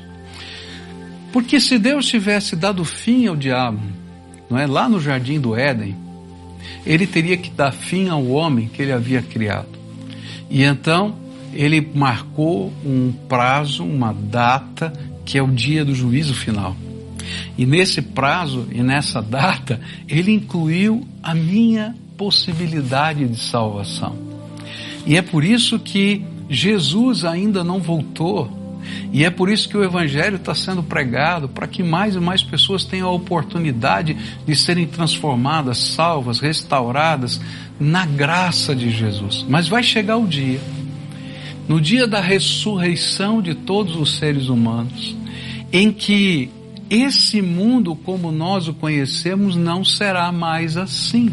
Porque 1.32 1.60
se 1.60 1.78
Deus 1.78 2.06
tivesse 2.06 2.56
dado 2.56 2.84
fim 2.84 3.26
ao 3.26 3.36
diabo, 3.36 3.80
não 4.48 4.58
é 4.58 4.66
lá 4.66 4.88
no 4.88 4.98
jardim 4.98 5.38
do 5.38 5.54
Éden, 5.54 5.94
ele 6.86 7.06
teria 7.06 7.36
que 7.36 7.50
dar 7.50 7.70
fim 7.70 8.08
ao 8.08 8.26
homem 8.28 8.66
que 8.66 8.80
ele 8.80 8.92
havia 8.92 9.20
criado. 9.20 9.77
E 10.50 10.62
então 10.62 11.14
ele 11.52 11.80
marcou 11.94 12.72
um 12.84 13.12
prazo, 13.28 13.84
uma 13.84 14.12
data, 14.12 14.92
que 15.24 15.38
é 15.38 15.42
o 15.42 15.48
dia 15.48 15.84
do 15.84 15.94
juízo 15.94 16.34
final. 16.34 16.76
E 17.56 17.66
nesse 17.66 18.00
prazo 18.00 18.66
e 18.70 18.82
nessa 18.82 19.20
data, 19.20 19.80
ele 20.08 20.32
incluiu 20.32 21.06
a 21.22 21.34
minha 21.34 21.94
possibilidade 22.16 23.26
de 23.26 23.38
salvação. 23.38 24.16
E 25.06 25.16
é 25.16 25.22
por 25.22 25.44
isso 25.44 25.78
que 25.78 26.24
Jesus 26.48 27.24
ainda 27.24 27.62
não 27.62 27.80
voltou. 27.80 28.56
E 29.12 29.24
é 29.24 29.30
por 29.30 29.50
isso 29.50 29.68
que 29.68 29.76
o 29.76 29.84
Evangelho 29.84 30.36
está 30.36 30.54
sendo 30.54 30.82
pregado, 30.82 31.48
para 31.48 31.66
que 31.66 31.82
mais 31.82 32.14
e 32.14 32.20
mais 32.20 32.42
pessoas 32.42 32.84
tenham 32.84 33.08
a 33.08 33.12
oportunidade 33.12 34.16
de 34.46 34.56
serem 34.56 34.86
transformadas, 34.86 35.78
salvas, 35.78 36.40
restauradas 36.40 37.40
na 37.78 38.04
graça 38.04 38.74
de 38.74 38.90
Jesus. 38.90 39.44
Mas 39.48 39.68
vai 39.68 39.82
chegar 39.82 40.16
o 40.16 40.26
dia, 40.26 40.60
no 41.68 41.80
dia 41.80 42.06
da 42.06 42.20
ressurreição 42.20 43.40
de 43.40 43.54
todos 43.54 43.96
os 43.96 44.18
seres 44.18 44.48
humanos, 44.48 45.16
em 45.72 45.92
que 45.92 46.50
esse 46.90 47.42
mundo 47.42 47.94
como 47.94 48.32
nós 48.32 48.68
o 48.68 48.74
conhecemos 48.74 49.54
não 49.54 49.84
será 49.84 50.32
mais 50.32 50.76
assim. 50.76 51.30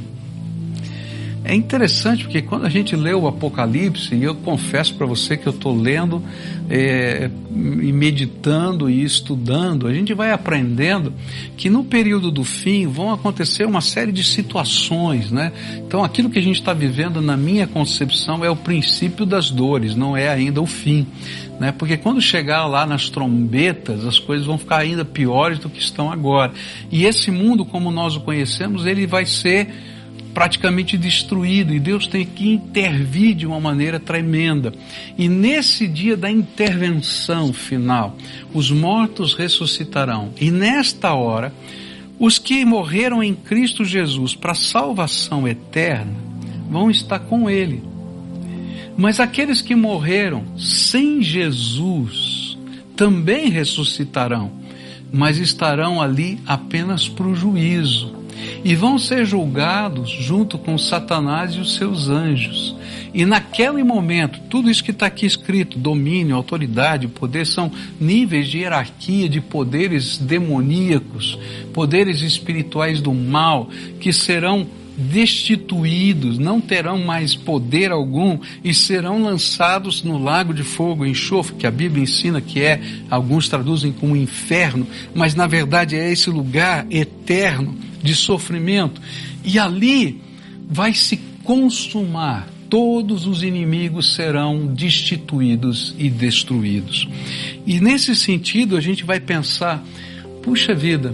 É 1.47 1.53
interessante 1.53 2.23
porque 2.23 2.41
quando 2.41 2.65
a 2.65 2.69
gente 2.69 2.95
lê 2.95 3.13
o 3.13 3.27
Apocalipse, 3.27 4.15
e 4.15 4.23
eu 4.23 4.33
confesso 4.33 4.95
para 4.95 5.05
você 5.05 5.37
que 5.37 5.45
eu 5.45 5.53
estou 5.53 5.79
lendo 5.79 6.21
é, 6.67 7.29
e 7.51 7.93
meditando 7.93 8.89
e 8.89 9.03
estudando, 9.03 9.85
a 9.85 9.93
gente 9.93 10.11
vai 10.15 10.31
aprendendo 10.31 11.13
que 11.55 11.69
no 11.69 11.83
período 11.83 12.31
do 12.31 12.43
fim 12.43 12.87
vão 12.87 13.13
acontecer 13.13 13.63
uma 13.63 13.79
série 13.79 14.11
de 14.11 14.23
situações, 14.23 15.29
né? 15.29 15.51
Então 15.77 16.03
aquilo 16.03 16.31
que 16.31 16.39
a 16.39 16.41
gente 16.41 16.59
está 16.59 16.73
vivendo, 16.73 17.21
na 17.21 17.37
minha 17.37 17.67
concepção, 17.67 18.43
é 18.43 18.49
o 18.49 18.55
princípio 18.55 19.23
das 19.23 19.51
dores, 19.51 19.95
não 19.95 20.17
é 20.17 20.27
ainda 20.27 20.59
o 20.59 20.65
fim. 20.65 21.05
Né? 21.59 21.71
Porque 21.71 21.95
quando 21.95 22.19
chegar 22.19 22.65
lá 22.65 22.87
nas 22.87 23.07
trombetas, 23.07 24.03
as 24.03 24.17
coisas 24.17 24.47
vão 24.47 24.57
ficar 24.57 24.77
ainda 24.77 25.05
piores 25.05 25.59
do 25.59 25.69
que 25.69 25.79
estão 25.79 26.11
agora. 26.11 26.51
E 26.91 27.05
esse 27.05 27.29
mundo, 27.29 27.63
como 27.63 27.91
nós 27.91 28.15
o 28.15 28.21
conhecemos, 28.21 28.85
ele 28.85 29.05
vai 29.05 29.27
ser 29.27 29.69
praticamente 30.35 30.97
destruído 30.97 31.73
e 31.73 31.79
Deus 31.79 32.07
tem 32.07 32.25
que 32.25 32.51
intervir 32.51 33.33
de 33.33 33.47
uma 33.47 33.59
maneira 33.59 34.01
tremenda. 34.01 34.73
E 35.17 35.29
nesse 35.29 35.87
dia 35.87 36.17
da 36.17 36.29
intervenção 36.29 37.53
final, 37.53 38.17
os 38.53 38.69
mortos 38.69 39.33
ressuscitarão. 39.33 40.33
E 40.39 40.51
nesta 40.51 41.13
hora, 41.13 41.53
os 42.19 42.37
que 42.37 42.65
morreram 42.65 43.23
em 43.23 43.33
Cristo 43.33 43.85
Jesus 43.85 44.35
para 44.35 44.53
salvação 44.53 45.47
eterna 45.47 46.13
vão 46.69 46.91
estar 46.91 47.19
com 47.19 47.49
Ele. 47.49 47.81
Mas 48.97 49.21
aqueles 49.21 49.61
que 49.61 49.73
morreram 49.73 50.43
sem 50.57 51.21
Jesus 51.21 52.57
também 52.93 53.49
ressuscitarão, 53.49 54.51
mas 55.13 55.37
estarão 55.37 56.01
ali 56.01 56.39
apenas 56.45 57.07
para 57.07 57.25
o 57.25 57.35
juízo 57.35 58.14
e 58.63 58.75
vão 58.75 58.97
ser 58.97 59.25
julgados 59.25 60.09
junto 60.09 60.57
com 60.57 60.77
Satanás 60.77 61.53
e 61.53 61.59
os 61.59 61.75
seus 61.75 62.09
anjos. 62.09 62.75
E 63.13 63.25
naquele 63.25 63.81
momento, 63.83 64.41
tudo 64.49 64.69
isso 64.69 64.83
que 64.83 64.91
está 64.91 65.05
aqui 65.05 65.25
escrito, 65.25 65.79
domínio, 65.79 66.35
autoridade, 66.35 67.07
poder, 67.07 67.47
são 67.47 67.71
níveis 67.99 68.49
de 68.49 68.57
hierarquia 68.57 69.29
de 69.29 69.39
poderes 69.39 70.17
demoníacos, 70.17 71.39
poderes 71.73 72.21
espirituais 72.21 73.01
do 73.01 73.13
mal, 73.13 73.69
que 74.01 74.11
serão 74.11 74.67
destituídos, 74.97 76.37
não 76.37 76.61
terão 76.61 76.97
mais 76.99 77.35
poder 77.35 77.91
algum 77.91 78.39
e 78.63 78.73
serão 78.73 79.23
lançados 79.23 80.03
no 80.03 80.17
lago 80.17 80.53
de 80.53 80.63
fogo 80.63 81.05
enxofre, 81.05 81.55
que 81.55 81.67
a 81.67 81.71
Bíblia 81.71 82.03
ensina 82.03 82.41
que 82.41 82.61
é, 82.61 82.81
alguns 83.09 83.49
traduzem 83.49 83.91
como 83.91 84.15
inferno, 84.15 84.87
mas 85.13 85.35
na 85.35 85.47
verdade 85.47 85.95
é 85.95 86.11
esse 86.11 86.29
lugar 86.29 86.85
eterno 86.89 87.75
de 88.05 88.15
sofrimento. 88.15 89.01
E 89.43 89.59
ali 89.59 90.21
vai 90.69 90.93
se 90.93 91.17
consumar, 91.43 92.47
todos 92.69 93.25
os 93.25 93.43
inimigos 93.43 94.13
serão 94.13 94.67
destituídos 94.67 95.93
e 95.97 96.09
destruídos. 96.09 97.07
E 97.65 97.79
nesse 97.81 98.15
sentido 98.15 98.77
a 98.77 98.81
gente 98.81 99.03
vai 99.03 99.19
pensar: 99.19 99.83
puxa 100.41 100.73
vida, 100.73 101.13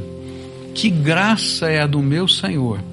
que 0.75 0.89
graça 0.89 1.69
é 1.69 1.81
a 1.81 1.87
do 1.87 1.99
meu 1.99 2.27
Senhor 2.27 2.83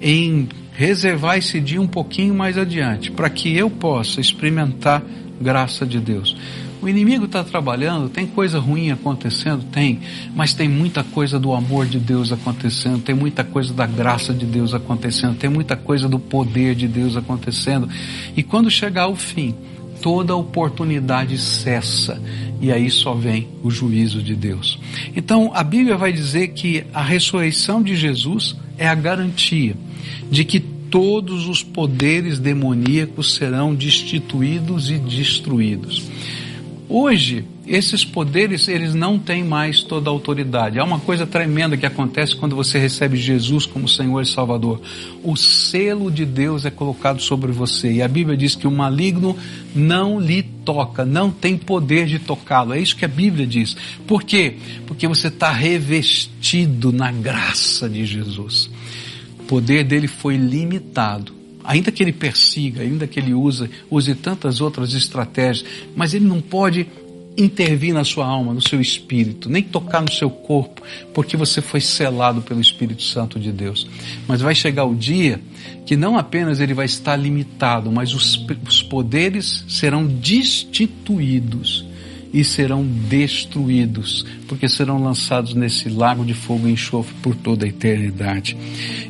em 0.00 0.48
reservar 0.72 1.36
esse 1.36 1.60
dia 1.60 1.80
um 1.80 1.86
pouquinho 1.86 2.34
mais 2.34 2.56
adiante, 2.56 3.10
para 3.10 3.30
que 3.30 3.54
eu 3.56 3.68
possa 3.70 4.20
experimentar 4.20 5.02
graça 5.40 5.86
de 5.86 6.00
Deus. 6.00 6.36
O 6.82 6.88
inimigo 6.88 7.26
está 7.26 7.44
trabalhando, 7.44 8.08
tem 8.08 8.26
coisa 8.26 8.58
ruim 8.58 8.90
acontecendo? 8.90 9.64
Tem, 9.70 10.00
mas 10.34 10.52
tem 10.52 10.68
muita 10.68 11.04
coisa 11.04 11.38
do 11.38 11.52
amor 11.52 11.86
de 11.86 12.00
Deus 12.00 12.32
acontecendo, 12.32 13.00
tem 13.00 13.14
muita 13.14 13.44
coisa 13.44 13.72
da 13.72 13.86
graça 13.86 14.34
de 14.34 14.44
Deus 14.44 14.74
acontecendo, 14.74 15.36
tem 15.36 15.48
muita 15.48 15.76
coisa 15.76 16.08
do 16.08 16.18
poder 16.18 16.74
de 16.74 16.88
Deus 16.88 17.16
acontecendo. 17.16 17.88
E 18.36 18.42
quando 18.42 18.68
chegar 18.68 19.06
o 19.06 19.14
fim, 19.14 19.54
toda 20.02 20.34
oportunidade 20.34 21.38
cessa 21.38 22.20
e 22.60 22.72
aí 22.72 22.90
só 22.90 23.14
vem 23.14 23.46
o 23.62 23.70
juízo 23.70 24.20
de 24.20 24.34
Deus. 24.34 24.76
Então 25.14 25.52
a 25.54 25.62
Bíblia 25.62 25.96
vai 25.96 26.12
dizer 26.12 26.48
que 26.48 26.84
a 26.92 27.02
ressurreição 27.02 27.80
de 27.80 27.94
Jesus 27.94 28.56
é 28.76 28.88
a 28.88 28.94
garantia 28.94 29.76
de 30.28 30.44
que 30.44 30.58
todos 30.58 31.48
os 31.48 31.62
poderes 31.62 32.40
demoníacos 32.40 33.34
serão 33.34 33.72
destituídos 33.72 34.90
e 34.90 34.98
destruídos. 34.98 36.02
Hoje, 36.88 37.44
esses 37.66 38.04
poderes, 38.04 38.68
eles 38.68 38.94
não 38.94 39.18
têm 39.18 39.44
mais 39.44 39.82
toda 39.82 40.10
a 40.10 40.12
autoridade. 40.12 40.78
Há 40.78 40.84
uma 40.84 40.98
coisa 40.98 41.26
tremenda 41.26 41.76
que 41.76 41.86
acontece 41.86 42.36
quando 42.36 42.56
você 42.56 42.78
recebe 42.78 43.16
Jesus 43.16 43.66
como 43.66 43.88
Senhor 43.88 44.20
e 44.20 44.26
Salvador. 44.26 44.80
O 45.22 45.36
selo 45.36 46.10
de 46.10 46.26
Deus 46.26 46.64
é 46.66 46.70
colocado 46.70 47.22
sobre 47.22 47.52
você. 47.52 47.92
E 47.92 48.02
a 48.02 48.08
Bíblia 48.08 48.36
diz 48.36 48.54
que 48.54 48.66
o 48.66 48.70
maligno 48.70 49.36
não 49.74 50.20
lhe 50.20 50.42
toca, 50.42 51.04
não 51.04 51.30
tem 51.30 51.56
poder 51.56 52.06
de 52.06 52.18
tocá-lo. 52.18 52.74
É 52.74 52.80
isso 52.80 52.96
que 52.96 53.04
a 53.04 53.08
Bíblia 53.08 53.46
diz. 53.46 53.76
Por 54.06 54.22
quê? 54.22 54.56
Porque 54.86 55.06
você 55.06 55.28
está 55.28 55.52
revestido 55.52 56.92
na 56.92 57.12
graça 57.12 57.88
de 57.88 58.04
Jesus. 58.04 58.68
O 59.38 59.44
poder 59.44 59.84
dele 59.84 60.08
foi 60.08 60.36
limitado 60.36 61.41
ainda 61.64 61.90
que 61.90 62.02
ele 62.02 62.12
persiga, 62.12 62.82
ainda 62.82 63.06
que 63.06 63.18
ele 63.18 63.34
use, 63.34 63.68
use 63.90 64.14
tantas 64.14 64.60
outras 64.60 64.92
estratégias, 64.94 65.64
mas 65.94 66.14
ele 66.14 66.24
não 66.24 66.40
pode 66.40 66.86
intervir 67.36 67.94
na 67.94 68.04
sua 68.04 68.26
alma, 68.26 68.52
no 68.52 68.60
seu 68.60 68.80
espírito, 68.80 69.48
nem 69.48 69.62
tocar 69.62 70.02
no 70.02 70.12
seu 70.12 70.28
corpo, 70.28 70.82
porque 71.14 71.36
você 71.36 71.62
foi 71.62 71.80
selado 71.80 72.42
pelo 72.42 72.60
Espírito 72.60 73.02
Santo 73.02 73.40
de 73.40 73.50
Deus. 73.50 73.88
Mas 74.28 74.40
vai 74.40 74.54
chegar 74.54 74.84
o 74.84 74.94
dia 74.94 75.40
que 75.86 75.96
não 75.96 76.18
apenas 76.18 76.60
ele 76.60 76.74
vai 76.74 76.86
estar 76.86 77.16
limitado, 77.16 77.90
mas 77.90 78.12
os, 78.12 78.38
os 78.68 78.82
poderes 78.82 79.64
serão 79.66 80.06
destituídos 80.06 81.86
e 82.32 82.42
serão 82.42 82.84
destruídos, 82.84 84.24
porque 84.48 84.68
serão 84.68 85.02
lançados 85.02 85.54
nesse 85.54 85.88
lago 85.88 86.24
de 86.24 86.32
fogo 86.32 86.66
e 86.66 86.72
enxofre 86.72 87.14
por 87.22 87.34
toda 87.34 87.66
a 87.66 87.68
eternidade. 87.68 88.56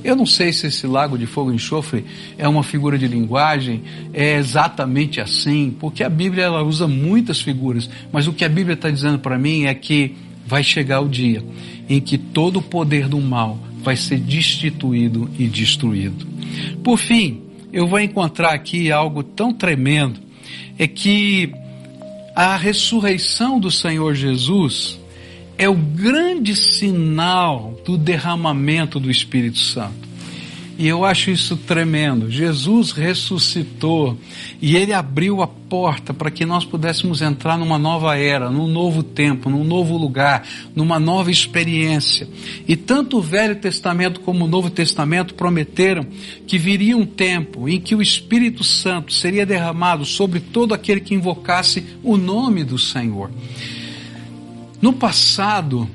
Eu 0.02 0.16
não 0.16 0.26
sei 0.26 0.52
se 0.52 0.66
esse 0.66 0.86
lago 0.86 1.16
de 1.16 1.26
fogo 1.26 1.52
e 1.52 1.54
enxofre 1.54 2.04
é 2.36 2.48
uma 2.48 2.62
figura 2.62 2.98
de 2.98 3.06
linguagem, 3.06 3.82
é 4.12 4.36
exatamente 4.36 5.20
assim, 5.20 5.74
porque 5.78 6.02
a 6.02 6.08
Bíblia 6.08 6.44
ela 6.44 6.62
usa 6.62 6.88
muitas 6.88 7.40
figuras, 7.40 7.88
mas 8.10 8.26
o 8.26 8.32
que 8.32 8.44
a 8.44 8.48
Bíblia 8.48 8.74
está 8.74 8.90
dizendo 8.90 9.18
para 9.18 9.38
mim 9.38 9.64
é 9.64 9.74
que 9.74 10.16
vai 10.44 10.64
chegar 10.64 11.00
o 11.00 11.08
dia 11.08 11.44
em 11.88 12.00
que 12.00 12.18
todo 12.18 12.58
o 12.58 12.62
poder 12.62 13.08
do 13.08 13.20
mal 13.20 13.58
vai 13.82 13.96
ser 13.96 14.18
destituído 14.18 15.30
e 15.38 15.46
destruído. 15.46 16.26
Por 16.82 16.98
fim, 16.98 17.40
eu 17.72 17.86
vou 17.86 18.00
encontrar 18.00 18.50
aqui 18.50 18.90
algo 18.90 19.22
tão 19.22 19.52
tremendo, 19.52 20.20
é 20.78 20.86
que 20.86 21.52
a 22.34 22.56
ressurreição 22.56 23.60
do 23.60 23.70
Senhor 23.70 24.14
Jesus 24.14 24.98
é 25.58 25.68
o 25.68 25.74
grande 25.74 26.56
sinal 26.56 27.78
do 27.84 27.96
derramamento 27.96 28.98
do 28.98 29.10
Espírito 29.10 29.58
Santo. 29.58 30.11
E 30.82 30.88
eu 30.88 31.04
acho 31.04 31.30
isso 31.30 31.56
tremendo. 31.56 32.28
Jesus 32.28 32.90
ressuscitou 32.90 34.18
e 34.60 34.76
ele 34.76 34.92
abriu 34.92 35.40
a 35.40 35.46
porta 35.46 36.12
para 36.12 36.28
que 36.28 36.44
nós 36.44 36.64
pudéssemos 36.64 37.22
entrar 37.22 37.56
numa 37.56 37.78
nova 37.78 38.18
era, 38.18 38.50
num 38.50 38.66
novo 38.66 39.00
tempo, 39.00 39.48
num 39.48 39.62
novo 39.62 39.96
lugar, 39.96 40.44
numa 40.74 40.98
nova 40.98 41.30
experiência. 41.30 42.28
E 42.66 42.74
tanto 42.74 43.18
o 43.18 43.22
Velho 43.22 43.54
Testamento 43.54 44.18
como 44.22 44.44
o 44.44 44.48
Novo 44.48 44.70
Testamento 44.70 45.34
prometeram 45.34 46.04
que 46.48 46.58
viria 46.58 46.96
um 46.96 47.06
tempo 47.06 47.68
em 47.68 47.80
que 47.80 47.94
o 47.94 48.02
Espírito 48.02 48.64
Santo 48.64 49.12
seria 49.12 49.46
derramado 49.46 50.04
sobre 50.04 50.40
todo 50.40 50.74
aquele 50.74 51.00
que 51.00 51.14
invocasse 51.14 51.86
o 52.02 52.16
nome 52.16 52.64
do 52.64 52.76
Senhor. 52.76 53.30
No 54.80 54.92
passado, 54.92 55.88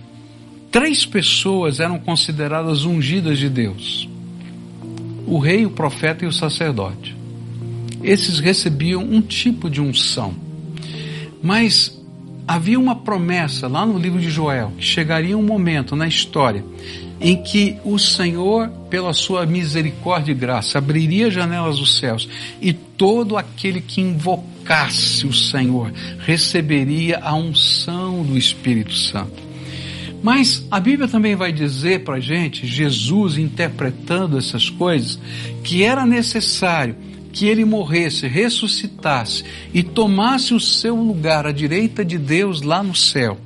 três 0.71 1.05
pessoas 1.05 1.81
eram 1.81 1.99
consideradas 1.99 2.85
ungidas 2.85 3.37
de 3.37 3.49
Deus 3.49 4.07
o 5.27 5.37
rei, 5.37 5.65
o 5.65 5.69
profeta 5.69 6.23
e 6.23 6.27
o 6.27 6.31
sacerdote. 6.31 7.15
Esses 8.01 8.39
recebiam 8.39 9.03
um 9.03 9.21
tipo 9.21 9.69
de 9.69 9.81
unção. 9.81 10.33
Mas 11.43 11.99
havia 12.47 12.79
uma 12.79 12.95
promessa 12.95 13.67
lá 13.67 13.85
no 13.85 13.99
livro 13.99 14.19
de 14.19 14.29
Joel 14.29 14.71
que 14.77 14.85
chegaria 14.85 15.37
um 15.37 15.43
momento 15.43 15.95
na 15.95 16.07
história 16.07 16.63
em 17.19 17.41
que 17.41 17.77
o 17.83 17.97
Senhor, 17.97 18.69
pela 18.89 19.11
sua 19.11 19.45
misericórdia 19.45 20.31
e 20.31 20.35
graça, 20.35 20.77
abriria 20.77 21.31
janelas 21.31 21.79
dos 21.79 21.97
céus 21.97 22.29
e 22.61 22.71
todo 22.71 23.35
aquele 23.35 23.81
que 23.81 24.01
invocasse 24.01 25.25
o 25.25 25.33
Senhor 25.33 25.91
receberia 26.19 27.19
a 27.19 27.33
unção 27.33 28.23
do 28.23 28.37
Espírito 28.37 28.93
Santo. 28.93 29.46
Mas 30.21 30.65
a 30.71 30.79
Bíblia 30.79 31.07
também 31.07 31.35
vai 31.35 31.51
dizer 31.51 32.03
para 32.03 32.15
a 32.15 32.19
gente, 32.19 32.65
Jesus 32.65 33.37
interpretando 33.37 34.37
essas 34.37 34.69
coisas, 34.69 35.19
que 35.63 35.83
era 35.83 36.05
necessário 36.05 36.95
que 37.31 37.45
ele 37.45 37.63
morresse, 37.63 38.27
ressuscitasse 38.27 39.43
e 39.71 39.83
tomasse 39.83 40.55
o 40.55 40.59
seu 40.59 40.95
lugar 40.95 41.45
à 41.45 41.51
direita 41.51 42.03
de 42.03 42.17
Deus 42.17 42.63
lá 42.63 42.81
no 42.81 42.95
céu, 42.95 43.37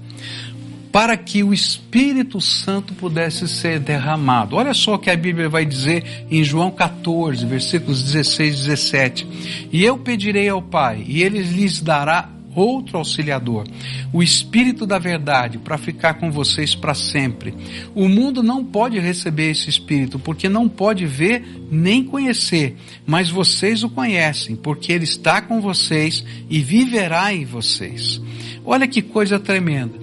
para 0.93 1.17
que 1.17 1.43
o 1.43 1.53
Espírito 1.53 2.39
Santo 2.39 2.93
pudesse 2.93 3.49
ser 3.49 3.79
derramado. 3.79 4.55
Olha 4.55 4.73
só 4.73 4.95
o 4.95 4.99
que 4.99 5.09
a 5.09 5.15
Bíblia 5.17 5.49
vai 5.49 5.65
dizer 5.65 6.25
em 6.31 6.41
João 6.41 6.71
14, 6.71 7.45
versículos 7.45 8.01
16 8.01 8.53
e 8.53 8.57
17. 8.57 9.27
E 9.73 9.83
eu 9.83 9.97
pedirei 9.97 10.47
ao 10.47 10.61
Pai, 10.61 11.03
e 11.05 11.21
ele 11.21 11.41
lhes 11.41 11.81
dará 11.81 12.29
outro 12.55 12.97
auxiliador, 12.97 13.65
o 14.11 14.21
Espírito 14.21 14.85
da 14.85 14.99
Verdade, 14.99 15.57
para 15.57 15.77
ficar 15.77 16.15
com 16.15 16.31
vocês 16.31 16.75
para 16.75 16.93
sempre. 16.93 17.53
O 17.95 18.07
mundo 18.07 18.43
não 18.43 18.63
pode 18.63 18.99
receber 18.99 19.51
esse 19.51 19.69
Espírito, 19.69 20.19
porque 20.19 20.49
não 20.49 20.67
pode 20.67 21.05
ver 21.05 21.43
nem 21.71 22.03
conhecer, 22.03 22.75
mas 23.05 23.29
vocês 23.29 23.83
o 23.83 23.89
conhecem, 23.89 24.55
porque 24.55 24.91
ele 24.91 25.05
está 25.05 25.41
com 25.41 25.61
vocês 25.61 26.23
e 26.49 26.59
viverá 26.59 27.33
em 27.33 27.45
vocês. 27.45 28.21
Olha 28.65 28.87
que 28.87 29.01
coisa 29.01 29.39
tremenda. 29.39 29.93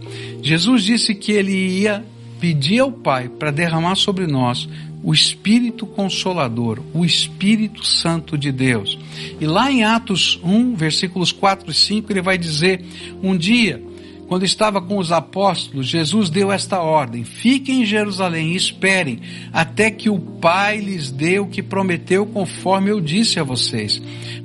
Jesus 0.42 0.84
disse 0.84 1.14
que 1.14 1.32
ele 1.32 1.80
ia 1.80 2.04
pedir 2.40 2.80
ao 2.80 2.92
Pai 2.92 3.28
para 3.28 3.50
derramar 3.50 3.96
sobre 3.96 4.26
nós 4.26 4.68
o 5.02 5.12
Espírito 5.12 5.86
Consolador, 5.86 6.80
o 6.92 7.04
Espírito 7.04 7.84
Santo 7.84 8.36
de 8.36 8.50
Deus. 8.50 8.98
E 9.40 9.46
lá 9.46 9.70
em 9.70 9.84
Atos 9.84 10.40
1, 10.42 10.74
versículos 10.74 11.32
4 11.32 11.70
e 11.70 11.74
5, 11.74 12.12
ele 12.12 12.22
vai 12.22 12.36
dizer: 12.36 12.84
Um 13.22 13.36
dia, 13.36 13.82
quando 14.28 14.44
estava 14.44 14.80
com 14.80 14.98
os 14.98 15.10
apóstolos, 15.10 15.86
Jesus 15.86 16.28
deu 16.28 16.52
esta 16.52 16.80
ordem: 16.80 17.24
Fiquem 17.24 17.82
em 17.82 17.86
Jerusalém 17.86 18.52
e 18.52 18.56
esperem 18.56 19.20
até 19.52 19.90
que 19.90 20.10
o 20.10 20.18
Pai 20.18 20.78
lhes 20.78 21.10
dê 21.10 21.38
o 21.38 21.46
que 21.46 21.62
prometeu, 21.62 22.26
conforme 22.26 22.90
eu 22.90 23.00
disse 23.00 23.40
a 23.40 23.42
vocês. 23.42 24.00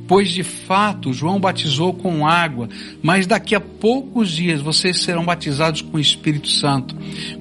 Pois 0.08 0.32
de 0.32 0.44
fato 0.44 1.14
João 1.14 1.40
batizou 1.40 1.94
com 1.94 2.26
água, 2.26 2.70
mas 3.02 3.28
daqui 3.28 3.56
a 3.56 3.60
poucos 3.60 4.32
dias 4.32 4.62
vocês 4.62 5.02
serão 5.02 5.26
batizados 5.26 5.82
com 5.82 5.98
o 5.98 6.00
Espírito 6.00 6.48
Santo. 6.48 6.96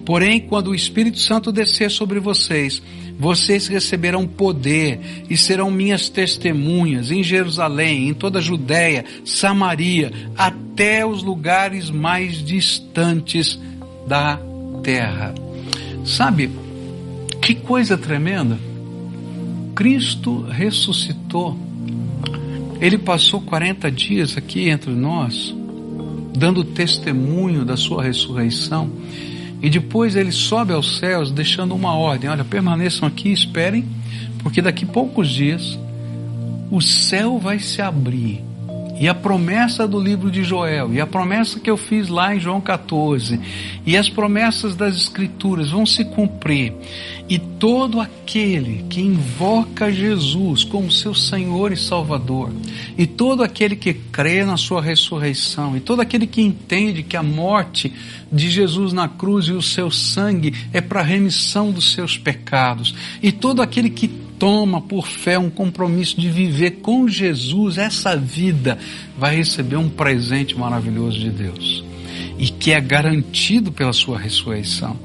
Porém, 0.05 0.40
quando 0.40 0.68
o 0.68 0.74
Espírito 0.74 1.18
Santo 1.20 1.52
descer 1.52 1.90
sobre 1.90 2.18
vocês, 2.18 2.83
vocês 3.18 3.66
receberão 3.66 4.27
poder 4.27 5.01
e 5.29 5.37
serão 5.37 5.70
minhas 5.70 6.09
testemunhas 6.09 7.11
em 7.11 7.22
Jerusalém, 7.22 8.09
em 8.09 8.14
toda 8.14 8.38
a 8.38 8.42
Judéia, 8.42 9.05
Samaria, 9.25 10.12
até 10.37 11.05
os 11.07 11.22
lugares 11.22 11.90
mais 11.90 12.44
distantes 12.44 13.59
da 14.07 14.40
terra. 14.83 15.35
Sabe, 16.05 16.51
que 17.40 17.55
coisa 17.55 17.96
tremenda! 17.96 18.59
Cristo 19.75 20.42
ressuscitou. 20.42 21.57
Ele 22.81 22.98
passou 22.98 23.40
40 23.40 23.90
dias 23.90 24.37
aqui 24.37 24.68
entre 24.68 24.90
nós, 24.90 25.55
dando 26.37 26.64
testemunho 26.64 27.64
da 27.64 27.77
sua 27.77 28.03
ressurreição. 28.03 28.90
E 29.62 29.70
depois 29.70 30.16
ele 30.16 30.33
sobe 30.33 30.72
aos 30.72 30.98
céus, 30.98 31.31
deixando 31.31 31.75
uma 31.75 31.94
ordem: 31.94 32.29
olha, 32.29 32.44
permaneçam 32.44 33.07
aqui, 33.07 33.31
esperem, 33.31 33.87
porque 34.42 34.61
daqui 34.61 34.85
poucos 34.85 35.31
dias 35.31 35.79
o 36.70 36.81
céu 36.81 37.38
vai 37.38 37.61
se 37.61 37.81
abrir. 37.81 38.42
E 39.03 39.09
a 39.09 39.15
promessa 39.17 39.88
do 39.88 39.99
livro 39.99 40.31
de 40.31 40.45
Joel, 40.45 40.95
e 40.95 41.01
a 41.01 41.07
promessa 41.09 41.59
que 41.59 41.69
eu 41.69 41.77
fiz 41.77 42.07
lá 42.07 42.37
em 42.37 42.38
João 42.38 42.61
14, 42.61 43.41
e 43.85 43.97
as 43.97 44.09
promessas 44.09 44.77
das 44.77 44.95
Escrituras 44.95 45.73
vão 45.73 45.85
se 45.85 46.05
cumprir. 46.05 46.73
E 47.29 47.37
todo 47.37 48.01
aquele 48.01 48.85
que 48.88 49.01
invoca 49.01 49.91
Jesus 49.91 50.62
como 50.62 50.88
seu 50.88 51.17
Senhor 51.17 51.73
e 51.73 51.77
Salvador, 51.77 52.53
e 52.97 53.05
todo 53.05 53.43
aquele 53.43 53.75
que 53.75 53.93
crê 53.93 54.45
na 54.45 54.57
sua 54.57 54.81
ressurreição, 54.81 55.77
e 55.77 55.81
todo 55.81 56.01
aquele 56.01 56.29
que 56.29 56.41
entende 56.41 57.03
que 57.03 57.17
a 57.17 57.25
morte 57.25 57.93
de 58.31 58.49
Jesus 58.49 58.93
na 58.93 59.09
cruz 59.09 59.47
e 59.47 59.53
o 59.53 59.61
seu 59.61 59.91
sangue 59.91 60.55
é 60.73 60.81
para 60.81 61.03
remissão 61.03 61.73
dos 61.73 61.93
seus 61.93 62.17
pecados, 62.17 62.95
e 63.21 63.33
todo 63.33 63.62
aquele 63.62 63.91
que 63.91 64.07
toma 64.42 64.81
por 64.81 65.07
fé 65.07 65.38
um 65.38 65.48
compromisso 65.48 66.20
de 66.20 66.28
viver 66.28 66.81
com 66.83 67.07
Jesus 67.07 67.78
essa 67.78 68.16
vida, 68.16 68.76
vai 69.16 69.37
receber 69.37 69.76
um 69.76 69.88
presente 69.88 70.59
maravilhoso 70.59 71.16
de 71.16 71.31
Deus 71.31 71.85
e 72.37 72.48
que 72.48 72.72
é 72.72 72.81
garantido 72.81 73.70
pela 73.70 73.92
sua 73.92 74.18
ressurreição 74.18 74.96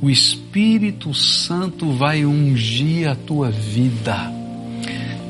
o 0.00 0.08
Espírito 0.08 1.12
Santo 1.12 1.90
vai 1.90 2.24
ungir 2.24 3.08
a 3.08 3.16
tua 3.16 3.50
vida. 3.50 4.37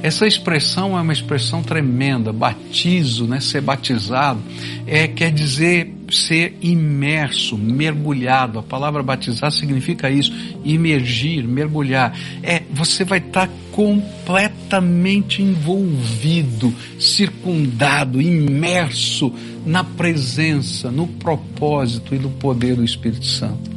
Essa 0.03 0.27
expressão 0.27 0.97
é 0.97 1.01
uma 1.01 1.13
expressão 1.13 1.63
tremenda, 1.63 2.33
batizo, 2.33 3.27
né? 3.27 3.41
ser 3.41 3.61
batizado, 3.61 4.41
é, 4.87 5.09
quer 5.09 5.33
dizer 5.33 5.93
ser 6.11 6.57
imerso, 6.63 7.59
mergulhado. 7.59 8.59
A 8.59 8.63
palavra 8.63 9.03
batizar 9.03 9.51
significa 9.51 10.11
isso, 10.11 10.33
imergir, 10.65 11.47
mergulhar. 11.47 12.17
É, 12.43 12.63
você 12.71 13.05
vai 13.05 13.19
estar 13.19 13.49
completamente 13.73 15.43
envolvido, 15.43 16.73
circundado, 16.99 18.23
imerso 18.23 19.33
na 19.67 19.85
presença, 19.85 20.91
no 20.91 21.07
propósito 21.07 22.15
e 22.15 22.19
no 22.19 22.31
poder 22.31 22.77
do 22.77 22.85
Espírito 22.85 23.27
Santo. 23.27 23.71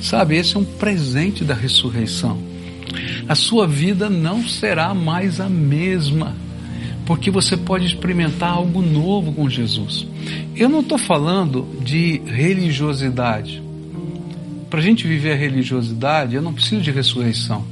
Sabe, 0.00 0.36
esse 0.36 0.56
é 0.56 0.58
um 0.58 0.64
presente 0.64 1.44
da 1.44 1.54
ressurreição. 1.54 2.51
A 3.28 3.34
sua 3.34 3.66
vida 3.66 4.08
não 4.10 4.46
será 4.46 4.94
mais 4.94 5.40
a 5.40 5.48
mesma, 5.48 6.34
porque 7.06 7.30
você 7.30 7.56
pode 7.56 7.86
experimentar 7.86 8.50
algo 8.50 8.82
novo 8.82 9.32
com 9.32 9.48
Jesus. 9.48 10.06
Eu 10.54 10.68
não 10.68 10.80
estou 10.80 10.98
falando 10.98 11.66
de 11.82 12.20
religiosidade. 12.26 13.62
Para 14.70 14.80
a 14.80 14.82
gente 14.82 15.06
viver 15.06 15.32
a 15.32 15.36
religiosidade, 15.36 16.34
eu 16.34 16.42
não 16.42 16.54
preciso 16.54 16.82
de 16.82 16.90
ressurreição. 16.90 17.64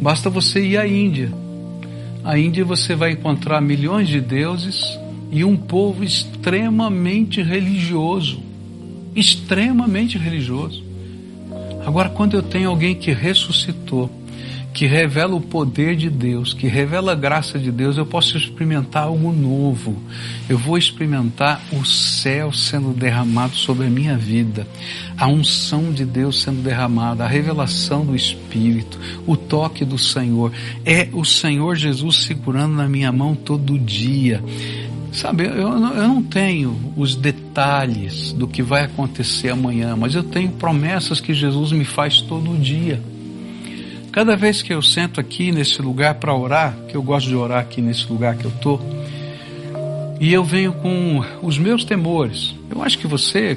Basta 0.00 0.30
você 0.30 0.64
ir 0.64 0.78
à 0.78 0.86
Índia. 0.86 1.32
A 2.24 2.38
Índia 2.38 2.64
você 2.64 2.94
vai 2.94 3.12
encontrar 3.12 3.60
milhões 3.60 4.08
de 4.08 4.20
deuses, 4.20 4.98
e 5.30 5.44
um 5.44 5.56
povo 5.56 6.02
extremamente 6.02 7.40
religioso. 7.40 8.42
Extremamente 9.14 10.18
religioso. 10.18 10.82
Agora, 11.86 12.08
quando 12.10 12.34
eu 12.34 12.42
tenho 12.42 12.68
alguém 12.68 12.94
que 12.94 13.12
ressuscitou, 13.12 14.10
que 14.72 14.86
revela 14.86 15.34
o 15.34 15.40
poder 15.40 15.96
de 15.96 16.08
Deus, 16.08 16.54
que 16.54 16.66
revela 16.66 17.12
a 17.12 17.14
graça 17.14 17.58
de 17.58 17.72
Deus, 17.72 17.96
eu 17.96 18.06
posso 18.06 18.36
experimentar 18.36 19.04
algo 19.04 19.32
novo. 19.32 19.96
Eu 20.48 20.56
vou 20.56 20.78
experimentar 20.78 21.60
o 21.72 21.84
céu 21.84 22.52
sendo 22.52 22.92
derramado 22.92 23.56
sobre 23.56 23.86
a 23.86 23.90
minha 23.90 24.16
vida, 24.16 24.66
a 25.16 25.26
unção 25.26 25.92
de 25.92 26.04
Deus 26.04 26.42
sendo 26.42 26.62
derramada, 26.62 27.24
a 27.24 27.28
revelação 27.28 28.04
do 28.06 28.14
Espírito, 28.14 28.98
o 29.26 29.36
toque 29.36 29.84
do 29.84 29.98
Senhor. 29.98 30.52
É 30.84 31.08
o 31.12 31.24
Senhor 31.24 31.74
Jesus 31.74 32.22
segurando 32.22 32.74
na 32.74 32.88
minha 32.88 33.10
mão 33.10 33.34
todo 33.34 33.78
dia. 33.78 34.42
Sabe, 35.12 35.44
eu, 35.44 35.52
eu 35.56 36.08
não 36.08 36.22
tenho 36.22 36.94
os 36.96 37.16
detalhes 37.16 38.32
do 38.32 38.46
que 38.46 38.62
vai 38.62 38.84
acontecer 38.84 39.50
amanhã, 39.50 39.96
mas 39.96 40.14
eu 40.14 40.22
tenho 40.22 40.52
promessas 40.52 41.20
que 41.20 41.34
Jesus 41.34 41.72
me 41.72 41.84
faz 41.84 42.20
todo 42.20 42.56
dia. 42.56 43.02
Cada 44.12 44.36
vez 44.36 44.60
que 44.60 44.72
eu 44.72 44.82
sento 44.82 45.20
aqui 45.20 45.52
nesse 45.52 45.80
lugar 45.80 46.16
para 46.16 46.34
orar, 46.34 46.76
que 46.88 46.96
eu 46.96 47.02
gosto 47.02 47.28
de 47.28 47.36
orar 47.36 47.60
aqui 47.60 47.80
nesse 47.80 48.10
lugar 48.10 48.36
que 48.36 48.44
eu 48.44 48.50
estou, 48.50 48.80
e 50.20 50.32
eu 50.32 50.42
venho 50.42 50.72
com 50.72 51.24
os 51.40 51.56
meus 51.56 51.84
temores. 51.84 52.54
Eu 52.68 52.82
acho 52.82 52.98
que 52.98 53.06
você 53.06 53.56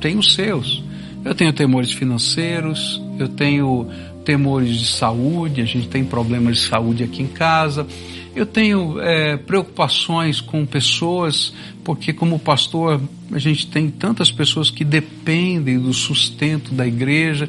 tem 0.00 0.18
os 0.18 0.34
seus. 0.34 0.82
Eu 1.24 1.36
tenho 1.36 1.52
temores 1.52 1.92
financeiros, 1.92 3.00
eu 3.16 3.28
tenho 3.28 3.88
temores 4.24 4.76
de 4.76 4.86
saúde, 4.86 5.60
a 5.60 5.64
gente 5.64 5.86
tem 5.86 6.04
problemas 6.04 6.56
de 6.56 6.62
saúde 6.64 7.04
aqui 7.04 7.22
em 7.22 7.28
casa. 7.28 7.86
Eu 8.34 8.44
tenho 8.44 9.00
é, 9.00 9.36
preocupações 9.36 10.40
com 10.40 10.66
pessoas, 10.66 11.52
porque 11.84 12.12
como 12.12 12.38
pastor 12.38 13.00
a 13.30 13.38
gente 13.38 13.68
tem 13.68 13.88
tantas 13.88 14.32
pessoas 14.32 14.68
que 14.68 14.84
dependem 14.84 15.78
do 15.78 15.92
sustento 15.92 16.74
da 16.74 16.86
igreja 16.86 17.48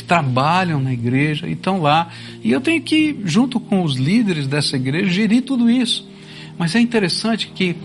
que 0.00 0.06
trabalham 0.06 0.80
na 0.80 0.92
igreja 0.92 1.46
e 1.46 1.52
estão 1.52 1.80
lá. 1.80 2.08
E 2.42 2.50
eu 2.50 2.60
tenho 2.60 2.82
que, 2.82 3.18
junto 3.24 3.60
com 3.60 3.82
os 3.82 3.96
líderes 3.96 4.46
dessa 4.46 4.76
igreja, 4.76 5.10
gerir 5.10 5.42
tudo 5.42 5.70
isso. 5.70 6.08
Mas 6.58 6.74
é 6.74 6.80
interessante 6.80 7.48
que 7.54 7.76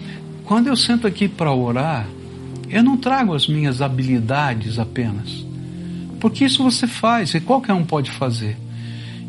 quando 0.43 0.67
eu 0.67 0.75
sento 0.75 1.07
aqui 1.07 1.27
para 1.27 1.53
orar, 1.53 2.07
eu 2.69 2.83
não 2.83 2.97
trago 2.97 3.33
as 3.33 3.47
minhas 3.47 3.81
habilidades 3.81 4.79
apenas. 4.79 5.45
Porque 6.19 6.45
isso 6.45 6.63
você 6.63 6.87
faz 6.87 7.33
e 7.33 7.39
qualquer 7.39 7.73
um 7.73 7.85
pode 7.85 8.11
fazer. 8.11 8.57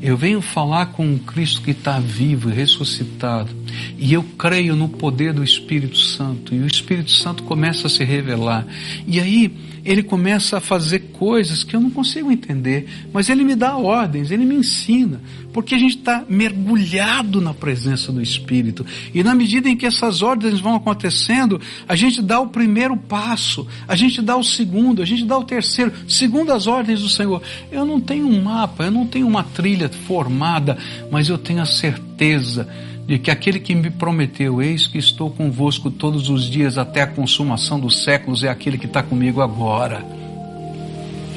Eu 0.01 0.16
venho 0.16 0.40
falar 0.40 0.87
com 0.87 1.07
um 1.07 1.18
Cristo 1.18 1.62
que 1.62 1.70
está 1.70 1.99
vivo 1.99 2.51
e 2.51 2.53
ressuscitado. 2.53 3.51
E 3.98 4.12
eu 4.12 4.22
creio 4.22 4.76
no 4.76 4.88
poder 4.88 5.32
do 5.32 5.42
Espírito 5.42 5.98
Santo. 5.98 6.54
E 6.54 6.58
o 6.58 6.66
Espírito 6.66 7.10
Santo 7.10 7.42
começa 7.42 7.86
a 7.86 7.90
se 7.90 8.04
revelar. 8.04 8.66
E 9.06 9.20
aí 9.20 9.52
ele 9.86 10.02
começa 10.02 10.56
a 10.56 10.60
fazer 10.60 10.98
coisas 11.12 11.62
que 11.62 11.76
eu 11.76 11.80
não 11.80 11.90
consigo 11.90 12.30
entender, 12.32 12.88
mas 13.12 13.28
ele 13.28 13.44
me 13.44 13.54
dá 13.54 13.76
ordens, 13.76 14.32
ele 14.32 14.44
me 14.44 14.56
ensina, 14.56 15.20
porque 15.52 15.76
a 15.76 15.78
gente 15.78 15.98
está 15.98 16.24
mergulhado 16.28 17.40
na 17.40 17.54
presença 17.54 18.10
do 18.10 18.20
Espírito. 18.20 18.84
E 19.14 19.22
na 19.22 19.32
medida 19.32 19.68
em 19.68 19.76
que 19.76 19.86
essas 19.86 20.22
ordens 20.22 20.58
vão 20.58 20.74
acontecendo, 20.74 21.60
a 21.86 21.94
gente 21.94 22.20
dá 22.20 22.40
o 22.40 22.48
primeiro 22.48 22.96
passo, 22.96 23.64
a 23.86 23.94
gente 23.94 24.20
dá 24.20 24.36
o 24.36 24.42
segundo, 24.42 25.02
a 25.02 25.06
gente 25.06 25.24
dá 25.24 25.38
o 25.38 25.44
terceiro, 25.44 25.92
segundo 26.08 26.52
as 26.52 26.66
ordens 26.66 27.00
do 27.00 27.08
Senhor. 27.08 27.40
Eu 27.70 27.84
não 27.86 28.00
tenho 28.00 28.26
um 28.26 28.42
mapa, 28.42 28.84
eu 28.84 28.90
não 28.90 29.06
tenho 29.06 29.28
uma 29.28 29.44
trilha 29.44 29.88
formada, 29.88 30.76
mas 31.12 31.28
eu 31.28 31.38
tenho 31.38 31.62
a 31.62 31.66
certeza 31.66 32.68
de 33.06 33.18
que 33.18 33.30
aquele 33.30 33.60
que 33.60 33.74
me 33.74 33.88
prometeu, 33.88 34.60
eis 34.60 34.86
que 34.86 34.98
estou 34.98 35.30
convosco 35.30 35.90
todos 35.90 36.28
os 36.28 36.44
dias 36.44 36.76
até 36.76 37.02
a 37.02 37.06
consumação 37.06 37.78
dos 37.78 38.02
séculos, 38.02 38.42
é 38.42 38.48
aquele 38.48 38.76
que 38.76 38.86
está 38.86 39.00
comigo 39.02 39.40
agora. 39.40 40.04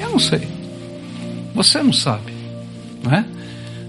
Eu 0.00 0.10
não 0.10 0.18
sei. 0.18 0.48
Você 1.54 1.80
não 1.80 1.92
sabe, 1.92 2.32
não 3.04 3.12
é? 3.12 3.24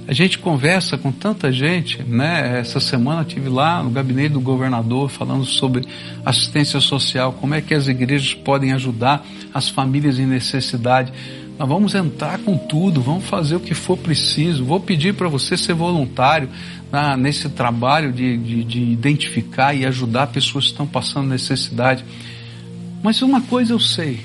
A 0.07 0.13
gente 0.13 0.39
conversa 0.39 0.97
com 0.97 1.11
tanta 1.11 1.51
gente, 1.51 2.03
né? 2.03 2.59
Essa 2.59 2.79
semana 2.79 3.23
tive 3.23 3.47
lá 3.49 3.81
no 3.81 3.89
gabinete 3.89 4.33
do 4.33 4.41
governador 4.41 5.09
falando 5.09 5.45
sobre 5.45 5.87
assistência 6.25 6.79
social, 6.81 7.33
como 7.33 7.55
é 7.55 7.61
que 7.61 7.73
as 7.73 7.87
igrejas 7.87 8.33
podem 8.33 8.73
ajudar 8.73 9.25
as 9.53 9.69
famílias 9.69 10.19
em 10.19 10.25
necessidade. 10.25 11.13
Nós 11.61 11.69
vamos 11.69 11.93
entrar 11.93 12.39
com 12.39 12.57
tudo, 12.57 13.03
vamos 13.03 13.25
fazer 13.25 13.55
o 13.55 13.59
que 13.59 13.75
for 13.75 13.95
preciso. 13.95 14.65
Vou 14.65 14.79
pedir 14.79 15.13
para 15.13 15.29
você 15.29 15.55
ser 15.55 15.75
voluntário 15.75 16.49
na, 16.91 17.15
nesse 17.15 17.47
trabalho 17.49 18.11
de, 18.11 18.35
de, 18.35 18.63
de 18.63 18.81
identificar 18.81 19.71
e 19.71 19.85
ajudar 19.85 20.25
pessoas 20.25 20.65
que 20.65 20.71
estão 20.71 20.87
passando 20.87 21.27
necessidade. 21.27 22.03
Mas 23.03 23.21
uma 23.21 23.41
coisa 23.41 23.73
eu 23.73 23.79
sei: 23.79 24.21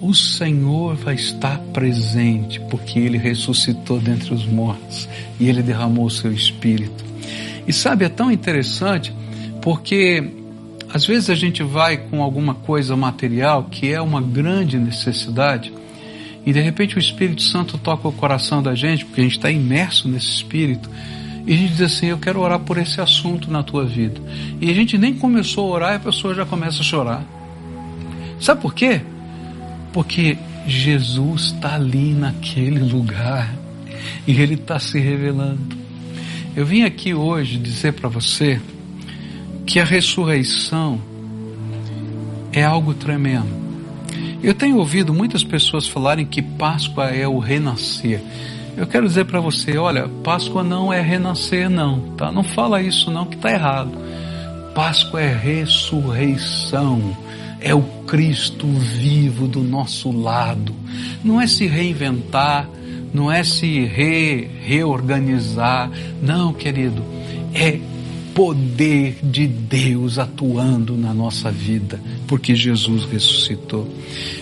o 0.00 0.14
Senhor 0.14 0.94
vai 0.94 1.16
estar 1.16 1.58
presente, 1.72 2.60
porque 2.70 2.96
Ele 2.96 3.18
ressuscitou 3.18 3.98
dentre 3.98 4.32
os 4.32 4.46
mortos 4.46 5.08
e 5.40 5.48
Ele 5.48 5.64
derramou 5.64 6.04
o 6.06 6.10
seu 6.10 6.32
Espírito. 6.32 7.04
E 7.66 7.72
sabe, 7.72 8.04
é 8.04 8.08
tão 8.08 8.30
interessante, 8.30 9.12
porque 9.60 10.22
às 10.94 11.04
vezes 11.04 11.28
a 11.28 11.34
gente 11.34 11.64
vai 11.64 11.96
com 11.96 12.22
alguma 12.22 12.54
coisa 12.54 12.94
material 12.94 13.64
que 13.64 13.92
é 13.92 14.00
uma 14.00 14.22
grande 14.22 14.78
necessidade 14.78 15.72
e 16.46 16.52
de 16.52 16.60
repente 16.60 16.96
o 16.96 17.00
Espírito 17.00 17.42
Santo 17.42 17.76
toca 17.76 18.06
o 18.06 18.12
coração 18.12 18.62
da 18.62 18.72
gente, 18.72 19.04
porque 19.04 19.20
a 19.20 19.24
gente 19.24 19.36
está 19.36 19.50
imerso 19.50 20.08
nesse 20.08 20.28
Espírito, 20.28 20.88
e 21.44 21.52
a 21.52 21.56
gente 21.56 21.72
diz 21.72 21.80
assim: 21.80 22.06
Eu 22.06 22.18
quero 22.18 22.40
orar 22.40 22.60
por 22.60 22.78
esse 22.78 23.00
assunto 23.00 23.50
na 23.50 23.64
tua 23.64 23.84
vida. 23.84 24.20
E 24.60 24.70
a 24.70 24.74
gente 24.74 24.96
nem 24.96 25.12
começou 25.12 25.68
a 25.72 25.74
orar 25.74 25.92
e 25.92 25.96
a 25.96 26.00
pessoa 26.00 26.34
já 26.34 26.46
começa 26.46 26.80
a 26.80 26.84
chorar. 26.84 27.24
Sabe 28.40 28.60
por 28.60 28.74
quê? 28.74 29.00
Porque 29.92 30.38
Jesus 30.66 31.46
está 31.46 31.74
ali 31.74 32.12
naquele 32.12 32.80
lugar 32.80 33.52
e 34.26 34.40
Ele 34.40 34.54
está 34.54 34.78
se 34.78 35.00
revelando. 35.00 35.76
Eu 36.54 36.64
vim 36.64 36.82
aqui 36.82 37.12
hoje 37.12 37.58
dizer 37.58 37.92
para 37.92 38.08
você 38.08 38.60
que 39.66 39.80
a 39.80 39.84
ressurreição 39.84 41.00
é 42.52 42.64
algo 42.64 42.94
tremendo. 42.94 43.65
Eu 44.46 44.54
tenho 44.54 44.76
ouvido 44.76 45.12
muitas 45.12 45.42
pessoas 45.42 45.88
falarem 45.88 46.24
que 46.24 46.40
Páscoa 46.40 47.06
é 47.06 47.26
o 47.26 47.40
renascer. 47.40 48.22
Eu 48.76 48.86
quero 48.86 49.04
dizer 49.08 49.24
para 49.24 49.40
você, 49.40 49.76
olha, 49.76 50.08
Páscoa 50.22 50.62
não 50.62 50.92
é 50.92 51.00
renascer 51.00 51.68
não, 51.68 51.98
tá? 52.16 52.30
Não 52.30 52.44
fala 52.44 52.80
isso 52.80 53.10
não 53.10 53.26
que 53.26 53.34
está 53.34 53.50
errado. 53.50 53.90
Páscoa 54.72 55.20
é 55.20 55.34
ressurreição. 55.34 57.16
É 57.60 57.74
o 57.74 57.82
Cristo 58.06 58.68
vivo 58.68 59.48
do 59.48 59.64
nosso 59.64 60.12
lado. 60.12 60.72
Não 61.24 61.40
é 61.40 61.48
se 61.48 61.66
reinventar, 61.66 62.68
não 63.12 63.32
é 63.32 63.42
se 63.42 63.84
re, 63.84 64.48
reorganizar. 64.62 65.90
Não, 66.22 66.52
querido. 66.52 67.02
É 67.52 67.80
poder 68.36 69.16
de 69.22 69.46
Deus 69.46 70.18
atuando 70.18 70.94
na 70.94 71.14
nossa 71.14 71.50
vida, 71.50 71.98
porque 72.28 72.54
Jesus 72.54 73.04
ressuscitou. 73.04 73.88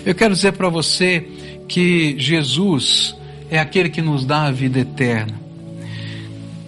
Eu 0.04 0.12
quero 0.16 0.34
dizer 0.34 0.50
para 0.54 0.68
você 0.68 1.24
que 1.68 2.16
Jesus 2.18 3.14
é 3.48 3.60
aquele 3.60 3.88
que 3.88 4.02
nos 4.02 4.26
dá 4.26 4.42
a 4.42 4.50
vida 4.50 4.80
eterna, 4.80 5.40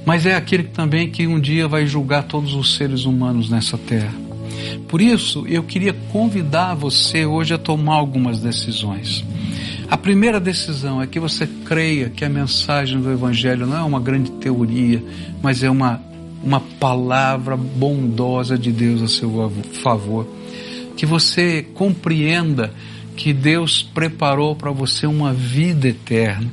mas 0.04 0.24
é 0.24 0.36
aquele 0.36 0.62
também 0.62 1.10
que 1.10 1.26
um 1.26 1.40
dia 1.40 1.66
vai 1.66 1.84
julgar 1.84 2.22
todos 2.22 2.54
os 2.54 2.76
seres 2.76 3.04
humanos 3.04 3.50
nessa 3.50 3.76
terra. 3.76 4.14
Por 4.86 5.00
isso, 5.00 5.44
eu 5.48 5.64
queria 5.64 5.92
convidar 6.12 6.74
você 6.74 7.26
hoje 7.26 7.52
a 7.52 7.58
tomar 7.58 7.96
algumas 7.96 8.38
decisões. 8.38 9.24
A 9.90 9.96
primeira 9.96 10.38
decisão 10.38 11.02
é 11.02 11.08
que 11.08 11.18
você 11.18 11.44
creia 11.64 12.08
que 12.08 12.24
a 12.24 12.28
mensagem 12.28 13.00
do 13.00 13.10
Evangelho 13.10 13.66
não 13.66 13.78
é 13.78 13.82
uma 13.82 13.98
grande 13.98 14.30
teoria, 14.30 15.02
mas 15.42 15.64
é 15.64 15.68
uma 15.70 16.00
uma 16.46 16.60
palavra 16.60 17.56
bondosa 17.56 18.56
de 18.56 18.70
Deus 18.70 19.02
a 19.02 19.08
seu 19.08 19.52
favor. 19.82 20.24
Que 20.96 21.04
você 21.04 21.66
compreenda 21.74 22.72
que 23.16 23.32
Deus 23.32 23.82
preparou 23.82 24.54
para 24.54 24.70
você 24.70 25.08
uma 25.08 25.32
vida 25.32 25.88
eterna. 25.88 26.48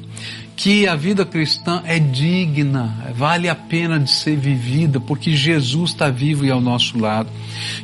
Que 0.55 0.87
a 0.87 0.95
vida 0.95 1.25
cristã 1.25 1.81
é 1.85 1.97
digna, 1.99 3.11
vale 3.15 3.49
a 3.49 3.55
pena 3.55 3.99
de 3.99 4.09
ser 4.09 4.37
vivida, 4.37 4.99
porque 4.99 5.35
Jesus 5.35 5.91
está 5.91 6.09
vivo 6.09 6.45
e 6.45 6.51
ao 6.51 6.61
nosso 6.61 6.97
lado. 6.99 7.29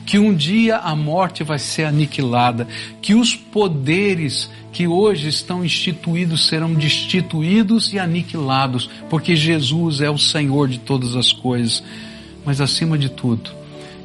Que 0.06 0.20
um 0.20 0.34
dia 0.34 0.78
a 0.78 0.96
morte 0.96 1.44
vai 1.44 1.58
ser 1.58 1.86
aniquilada, 1.86 2.68
que 3.02 3.16
os 3.16 3.36
poderes 3.36 4.50
que 4.72 4.88
hoje 4.88 5.28
estão 5.28 5.66
instituídos 5.66 6.48
serão 6.48 6.74
destituídos 6.74 7.92
e 7.92 8.00
aniquilados, 8.00 8.90
porque 9.10 9.36
Jesus 9.36 10.02
é 10.02 10.10
o 10.10 10.18
Senhor 10.18 10.68
de 10.68 10.80
todas 10.80 11.16
as 11.16 11.32
coisas. 11.32 11.84
Mas 12.46 12.62
acima 12.62 12.98
de 12.98 13.10
tudo, 13.10 13.50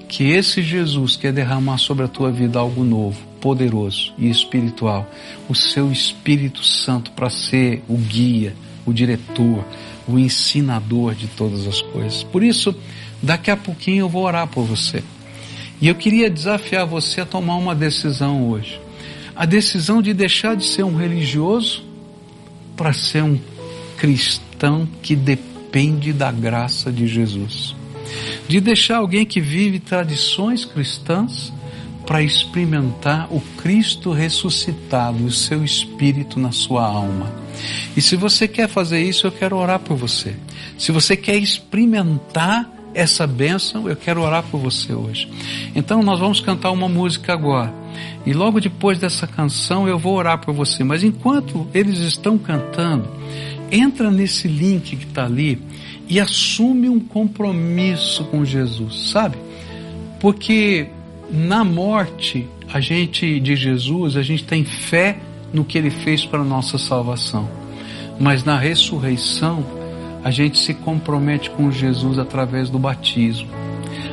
que 0.08 0.24
esse 0.24 0.62
Jesus 0.62 1.16
quer 1.16 1.32
derramar 1.32 1.78
sobre 1.78 2.04
a 2.04 2.08
tua 2.08 2.30
vida 2.30 2.58
algo 2.58 2.82
novo, 2.82 3.18
poderoso 3.44 4.14
e 4.16 4.30
espiritual, 4.30 5.06
o 5.50 5.54
seu 5.54 5.92
Espírito 5.92 6.64
Santo 6.64 7.10
para 7.10 7.28
ser 7.28 7.82
o 7.86 7.98
guia, 7.98 8.56
o 8.86 8.92
diretor, 8.92 9.62
o 10.08 10.18
ensinador 10.18 11.14
de 11.14 11.26
todas 11.26 11.66
as 11.66 11.82
coisas. 11.82 12.22
Por 12.22 12.42
isso, 12.42 12.74
daqui 13.22 13.50
a 13.50 13.56
pouquinho 13.56 14.04
eu 14.04 14.08
vou 14.08 14.24
orar 14.24 14.46
por 14.46 14.64
você. 14.64 15.04
E 15.78 15.86
eu 15.86 15.94
queria 15.94 16.30
desafiar 16.30 16.86
você 16.86 17.20
a 17.20 17.26
tomar 17.26 17.56
uma 17.56 17.74
decisão 17.74 18.48
hoje. 18.48 18.80
A 19.36 19.44
decisão 19.44 20.00
de 20.00 20.14
deixar 20.14 20.56
de 20.56 20.64
ser 20.64 20.82
um 20.82 20.96
religioso 20.96 21.84
para 22.74 22.94
ser 22.94 23.24
um 23.24 23.38
cristão 23.98 24.88
que 25.02 25.14
depende 25.14 26.14
da 26.14 26.32
graça 26.32 26.90
de 26.90 27.06
Jesus. 27.06 27.76
De 28.48 28.58
deixar 28.58 28.96
alguém 28.96 29.26
que 29.26 29.38
vive 29.38 29.80
tradições 29.80 30.64
cristãs 30.64 31.52
para 32.06 32.22
experimentar 32.22 33.28
o 33.30 33.40
Cristo 33.56 34.12
ressuscitado, 34.12 35.24
o 35.24 35.30
seu 35.30 35.64
espírito 35.64 36.38
na 36.38 36.52
sua 36.52 36.84
alma. 36.84 37.32
E 37.96 38.02
se 38.02 38.16
você 38.16 38.46
quer 38.46 38.68
fazer 38.68 39.02
isso, 39.02 39.26
eu 39.26 39.32
quero 39.32 39.56
orar 39.56 39.78
por 39.78 39.96
você. 39.96 40.34
Se 40.78 40.92
você 40.92 41.16
quer 41.16 41.36
experimentar 41.36 42.70
essa 42.92 43.26
bênção, 43.26 43.88
eu 43.88 43.96
quero 43.96 44.22
orar 44.22 44.44
por 44.44 44.58
você 44.58 44.92
hoje. 44.92 45.28
Então 45.74 46.02
nós 46.02 46.18
vamos 46.18 46.40
cantar 46.40 46.70
uma 46.70 46.88
música 46.88 47.32
agora. 47.32 47.72
E 48.26 48.32
logo 48.32 48.60
depois 48.60 48.98
dessa 48.98 49.26
canção 49.26 49.88
eu 49.88 49.98
vou 49.98 50.14
orar 50.14 50.38
por 50.38 50.54
você. 50.54 50.84
Mas 50.84 51.02
enquanto 51.02 51.66
eles 51.74 51.98
estão 51.98 52.38
cantando, 52.38 53.08
entra 53.70 54.10
nesse 54.10 54.48
link 54.48 54.96
que 54.96 55.04
está 55.04 55.24
ali 55.24 55.60
e 56.08 56.20
assume 56.20 56.88
um 56.88 57.00
compromisso 57.00 58.24
com 58.24 58.44
Jesus, 58.44 59.10
sabe? 59.10 59.36
Porque 60.20 60.88
na 61.30 61.64
morte 61.64 62.48
a 62.72 62.80
gente 62.80 63.38
de 63.40 63.56
Jesus, 63.56 64.16
a 64.16 64.22
gente 64.22 64.44
tem 64.44 64.64
fé 64.64 65.16
no 65.52 65.64
que 65.64 65.78
ele 65.78 65.90
fez 65.90 66.24
para 66.24 66.40
a 66.40 66.44
nossa 66.44 66.78
salvação. 66.78 67.48
Mas 68.18 68.44
na 68.44 68.58
ressurreição, 68.58 69.64
a 70.22 70.30
gente 70.30 70.58
se 70.58 70.74
compromete 70.74 71.50
com 71.50 71.70
Jesus 71.70 72.18
através 72.18 72.70
do 72.70 72.78
batismo. 72.78 73.48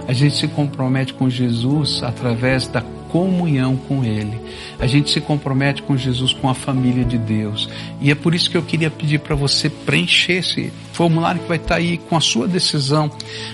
A 0.08 0.13
gente 0.13 0.36
se 0.36 0.47
compromete 0.47 1.13
com 1.13 1.30
Jesus 1.30 2.04
através 2.04 2.67
da 2.67 2.84
comunhão 3.12 3.76
com 3.76 4.04
Ele. 4.04 4.39
A 4.80 4.88
gente 4.88 5.12
se 5.12 5.19
compromete 5.19 5.84
com 5.84 5.97
Jesus, 5.97 6.34
com 6.34 6.50
a 6.50 6.54
família 6.54 7.04
de 7.04 7.17
Deus. 7.17 7.69
E 8.00 8.10
é 8.10 8.15
por 8.15 8.34
isso 8.34 8.50
que 8.50 8.58
eu 8.58 8.63
queria 8.63 8.89
pedir 8.89 9.19
para 9.19 9.36
você 9.36 9.69
preencher 9.69 10.34
esse 10.34 10.71
formulário 10.93 11.41
que 11.41 11.47
vai 11.47 11.58
estar 11.58 11.76
tá 11.76 11.82
aí 11.82 11.97
com 11.97 12.15
a 12.15 12.21
sua 12.21 12.47
decisão, 12.47 13.12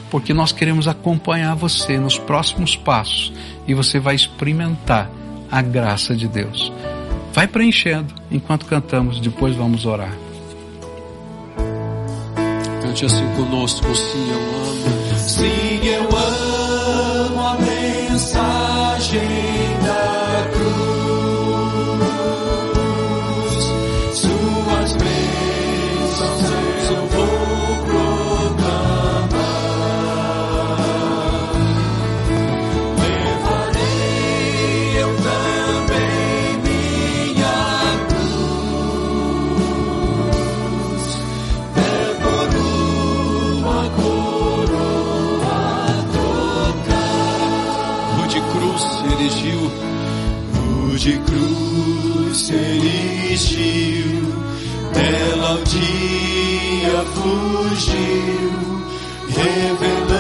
porque 0.10 0.34
nós 0.34 0.52
queremos 0.52 0.88
acompanhar 0.88 1.56
você 1.56 1.98
nos 1.98 2.18
próximos 2.18 2.76
passos 2.76 3.34
e 3.68 3.74
você 3.74 4.00
vai 4.00 4.16
experimentar 4.16 5.10
a 5.52 5.62
graça 5.62 6.16
de 6.16 6.28
Deus. 6.28 6.72
Vai 7.34 7.48
preenchendo 7.48 8.14
enquanto 8.32 8.66
cantamos, 8.66 9.20
depois 9.20 9.56
vamos 9.56 9.86
orar. 9.86 10.14
Cante 12.82 13.06
assim 13.06 13.28
conosco, 13.36 13.96
sim, 13.96 14.30
eu 14.32 14.40
amo. 14.40 15.18
Sim, 15.18 15.86
eu 15.86 16.07
fugiu, 57.18 58.52
revelando 59.30 60.17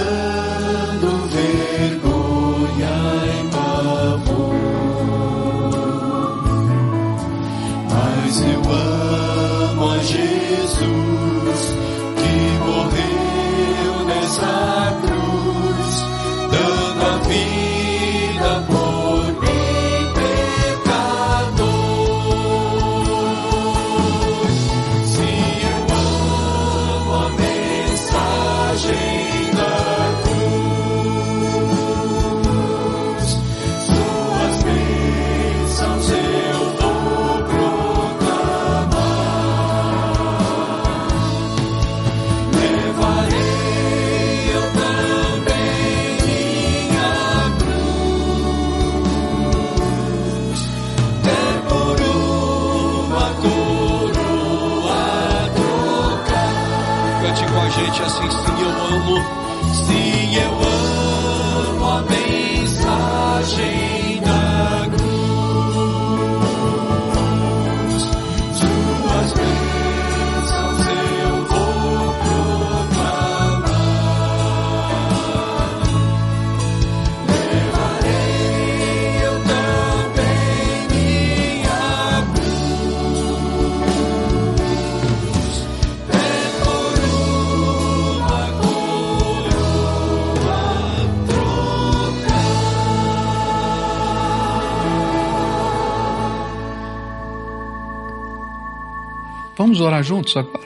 Vamos 99.77 99.93
orar 99.93 100.03
juntos 100.03 100.35
agora? 100.35 100.65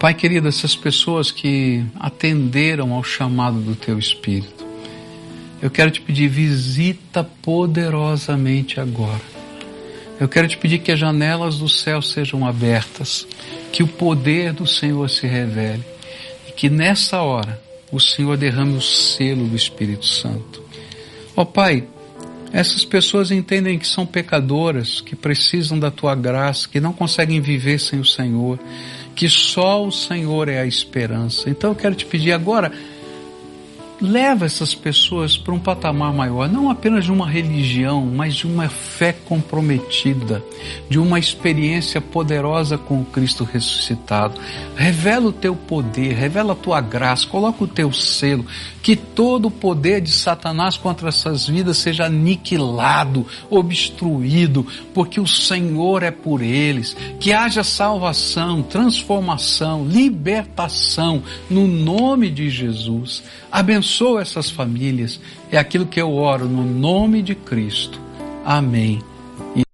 Pai 0.00 0.12
querido, 0.12 0.48
essas 0.48 0.74
pessoas 0.74 1.30
que 1.30 1.84
atenderam 1.94 2.92
ao 2.92 3.04
chamado 3.04 3.60
do 3.60 3.76
Teu 3.76 3.96
Espírito, 3.96 4.66
eu 5.62 5.70
quero 5.70 5.88
te 5.88 6.00
pedir, 6.00 6.26
visita 6.26 7.22
poderosamente 7.22 8.80
agora. 8.80 9.22
Eu 10.18 10.28
quero 10.28 10.48
te 10.48 10.58
pedir 10.58 10.80
que 10.80 10.90
as 10.90 10.98
janelas 10.98 11.58
do 11.58 11.68
céu 11.68 12.02
sejam 12.02 12.44
abertas, 12.44 13.28
que 13.70 13.84
o 13.84 13.86
poder 13.86 14.52
do 14.52 14.66
Senhor 14.66 15.08
se 15.08 15.28
revele 15.28 15.84
e 16.48 16.52
que 16.52 16.68
nessa 16.68 17.22
hora 17.22 17.62
o 17.92 18.00
Senhor 18.00 18.36
derrame 18.36 18.76
o 18.76 18.82
selo 18.82 19.46
do 19.46 19.54
Espírito 19.54 20.04
Santo. 20.04 20.64
Ó 21.36 21.44
Pai, 21.44 21.86
essas 22.52 22.84
pessoas 22.84 23.30
entendem 23.30 23.78
que 23.78 23.86
são 23.86 24.06
pecadoras, 24.06 25.00
que 25.00 25.14
precisam 25.14 25.78
da 25.78 25.90
tua 25.90 26.14
graça, 26.14 26.68
que 26.68 26.80
não 26.80 26.92
conseguem 26.92 27.40
viver 27.40 27.78
sem 27.78 28.00
o 28.00 28.04
Senhor, 28.04 28.58
que 29.14 29.28
só 29.28 29.84
o 29.84 29.92
Senhor 29.92 30.48
é 30.48 30.60
a 30.60 30.66
esperança. 30.66 31.50
Então 31.50 31.70
eu 31.70 31.76
quero 31.76 31.94
te 31.94 32.06
pedir 32.06 32.32
agora, 32.32 32.72
leva 34.00 34.46
essas 34.46 34.74
pessoas 34.74 35.36
para 35.36 35.52
um 35.52 35.58
patamar 35.58 36.12
maior, 36.12 36.48
não 36.48 36.70
apenas 36.70 37.04
de 37.04 37.12
uma 37.12 37.28
religião, 37.28 38.06
mas 38.06 38.34
de 38.34 38.46
uma 38.46 38.68
fé 38.68 39.12
comprometida, 39.12 40.42
de 40.88 40.98
uma 40.98 41.18
experiência 41.18 42.00
poderosa 42.00 42.78
com 42.78 43.00
o 43.00 43.04
Cristo 43.04 43.44
ressuscitado. 43.44 44.40
Revela 44.76 45.28
o 45.28 45.32
teu 45.32 45.56
poder, 45.56 46.12
revela 46.12 46.52
a 46.52 46.56
tua 46.56 46.80
graça, 46.80 47.26
coloca 47.26 47.64
o 47.64 47.68
teu 47.68 47.92
selo, 47.92 48.46
que 48.82 48.94
todo 48.94 49.46
o 49.48 49.50
poder 49.50 50.00
de 50.00 50.12
Satanás 50.12 50.76
contra 50.76 51.08
essas 51.08 51.46
vidas 51.48 51.78
seja 51.78 52.06
aniquilado, 52.06 53.26
obstruído, 53.50 54.66
porque 54.94 55.20
o 55.20 55.26
Senhor 55.26 56.02
é 56.02 56.10
por 56.10 56.40
eles. 56.40 56.96
Que 57.18 57.32
haja 57.32 57.64
salvação, 57.64 58.62
transformação, 58.62 59.84
libertação 59.84 61.22
no 61.50 61.66
nome 61.66 62.30
de 62.30 62.48
Jesus. 62.48 63.24
Abençoa 63.50 63.87
abençoa 63.88 64.20
essas 64.20 64.50
famílias. 64.50 65.18
É 65.50 65.56
aquilo 65.56 65.86
que 65.86 66.00
eu 66.00 66.12
oro 66.12 66.44
no 66.46 66.62
nome 66.62 67.22
de 67.22 67.34
Cristo. 67.34 67.98
Amém. 68.44 69.00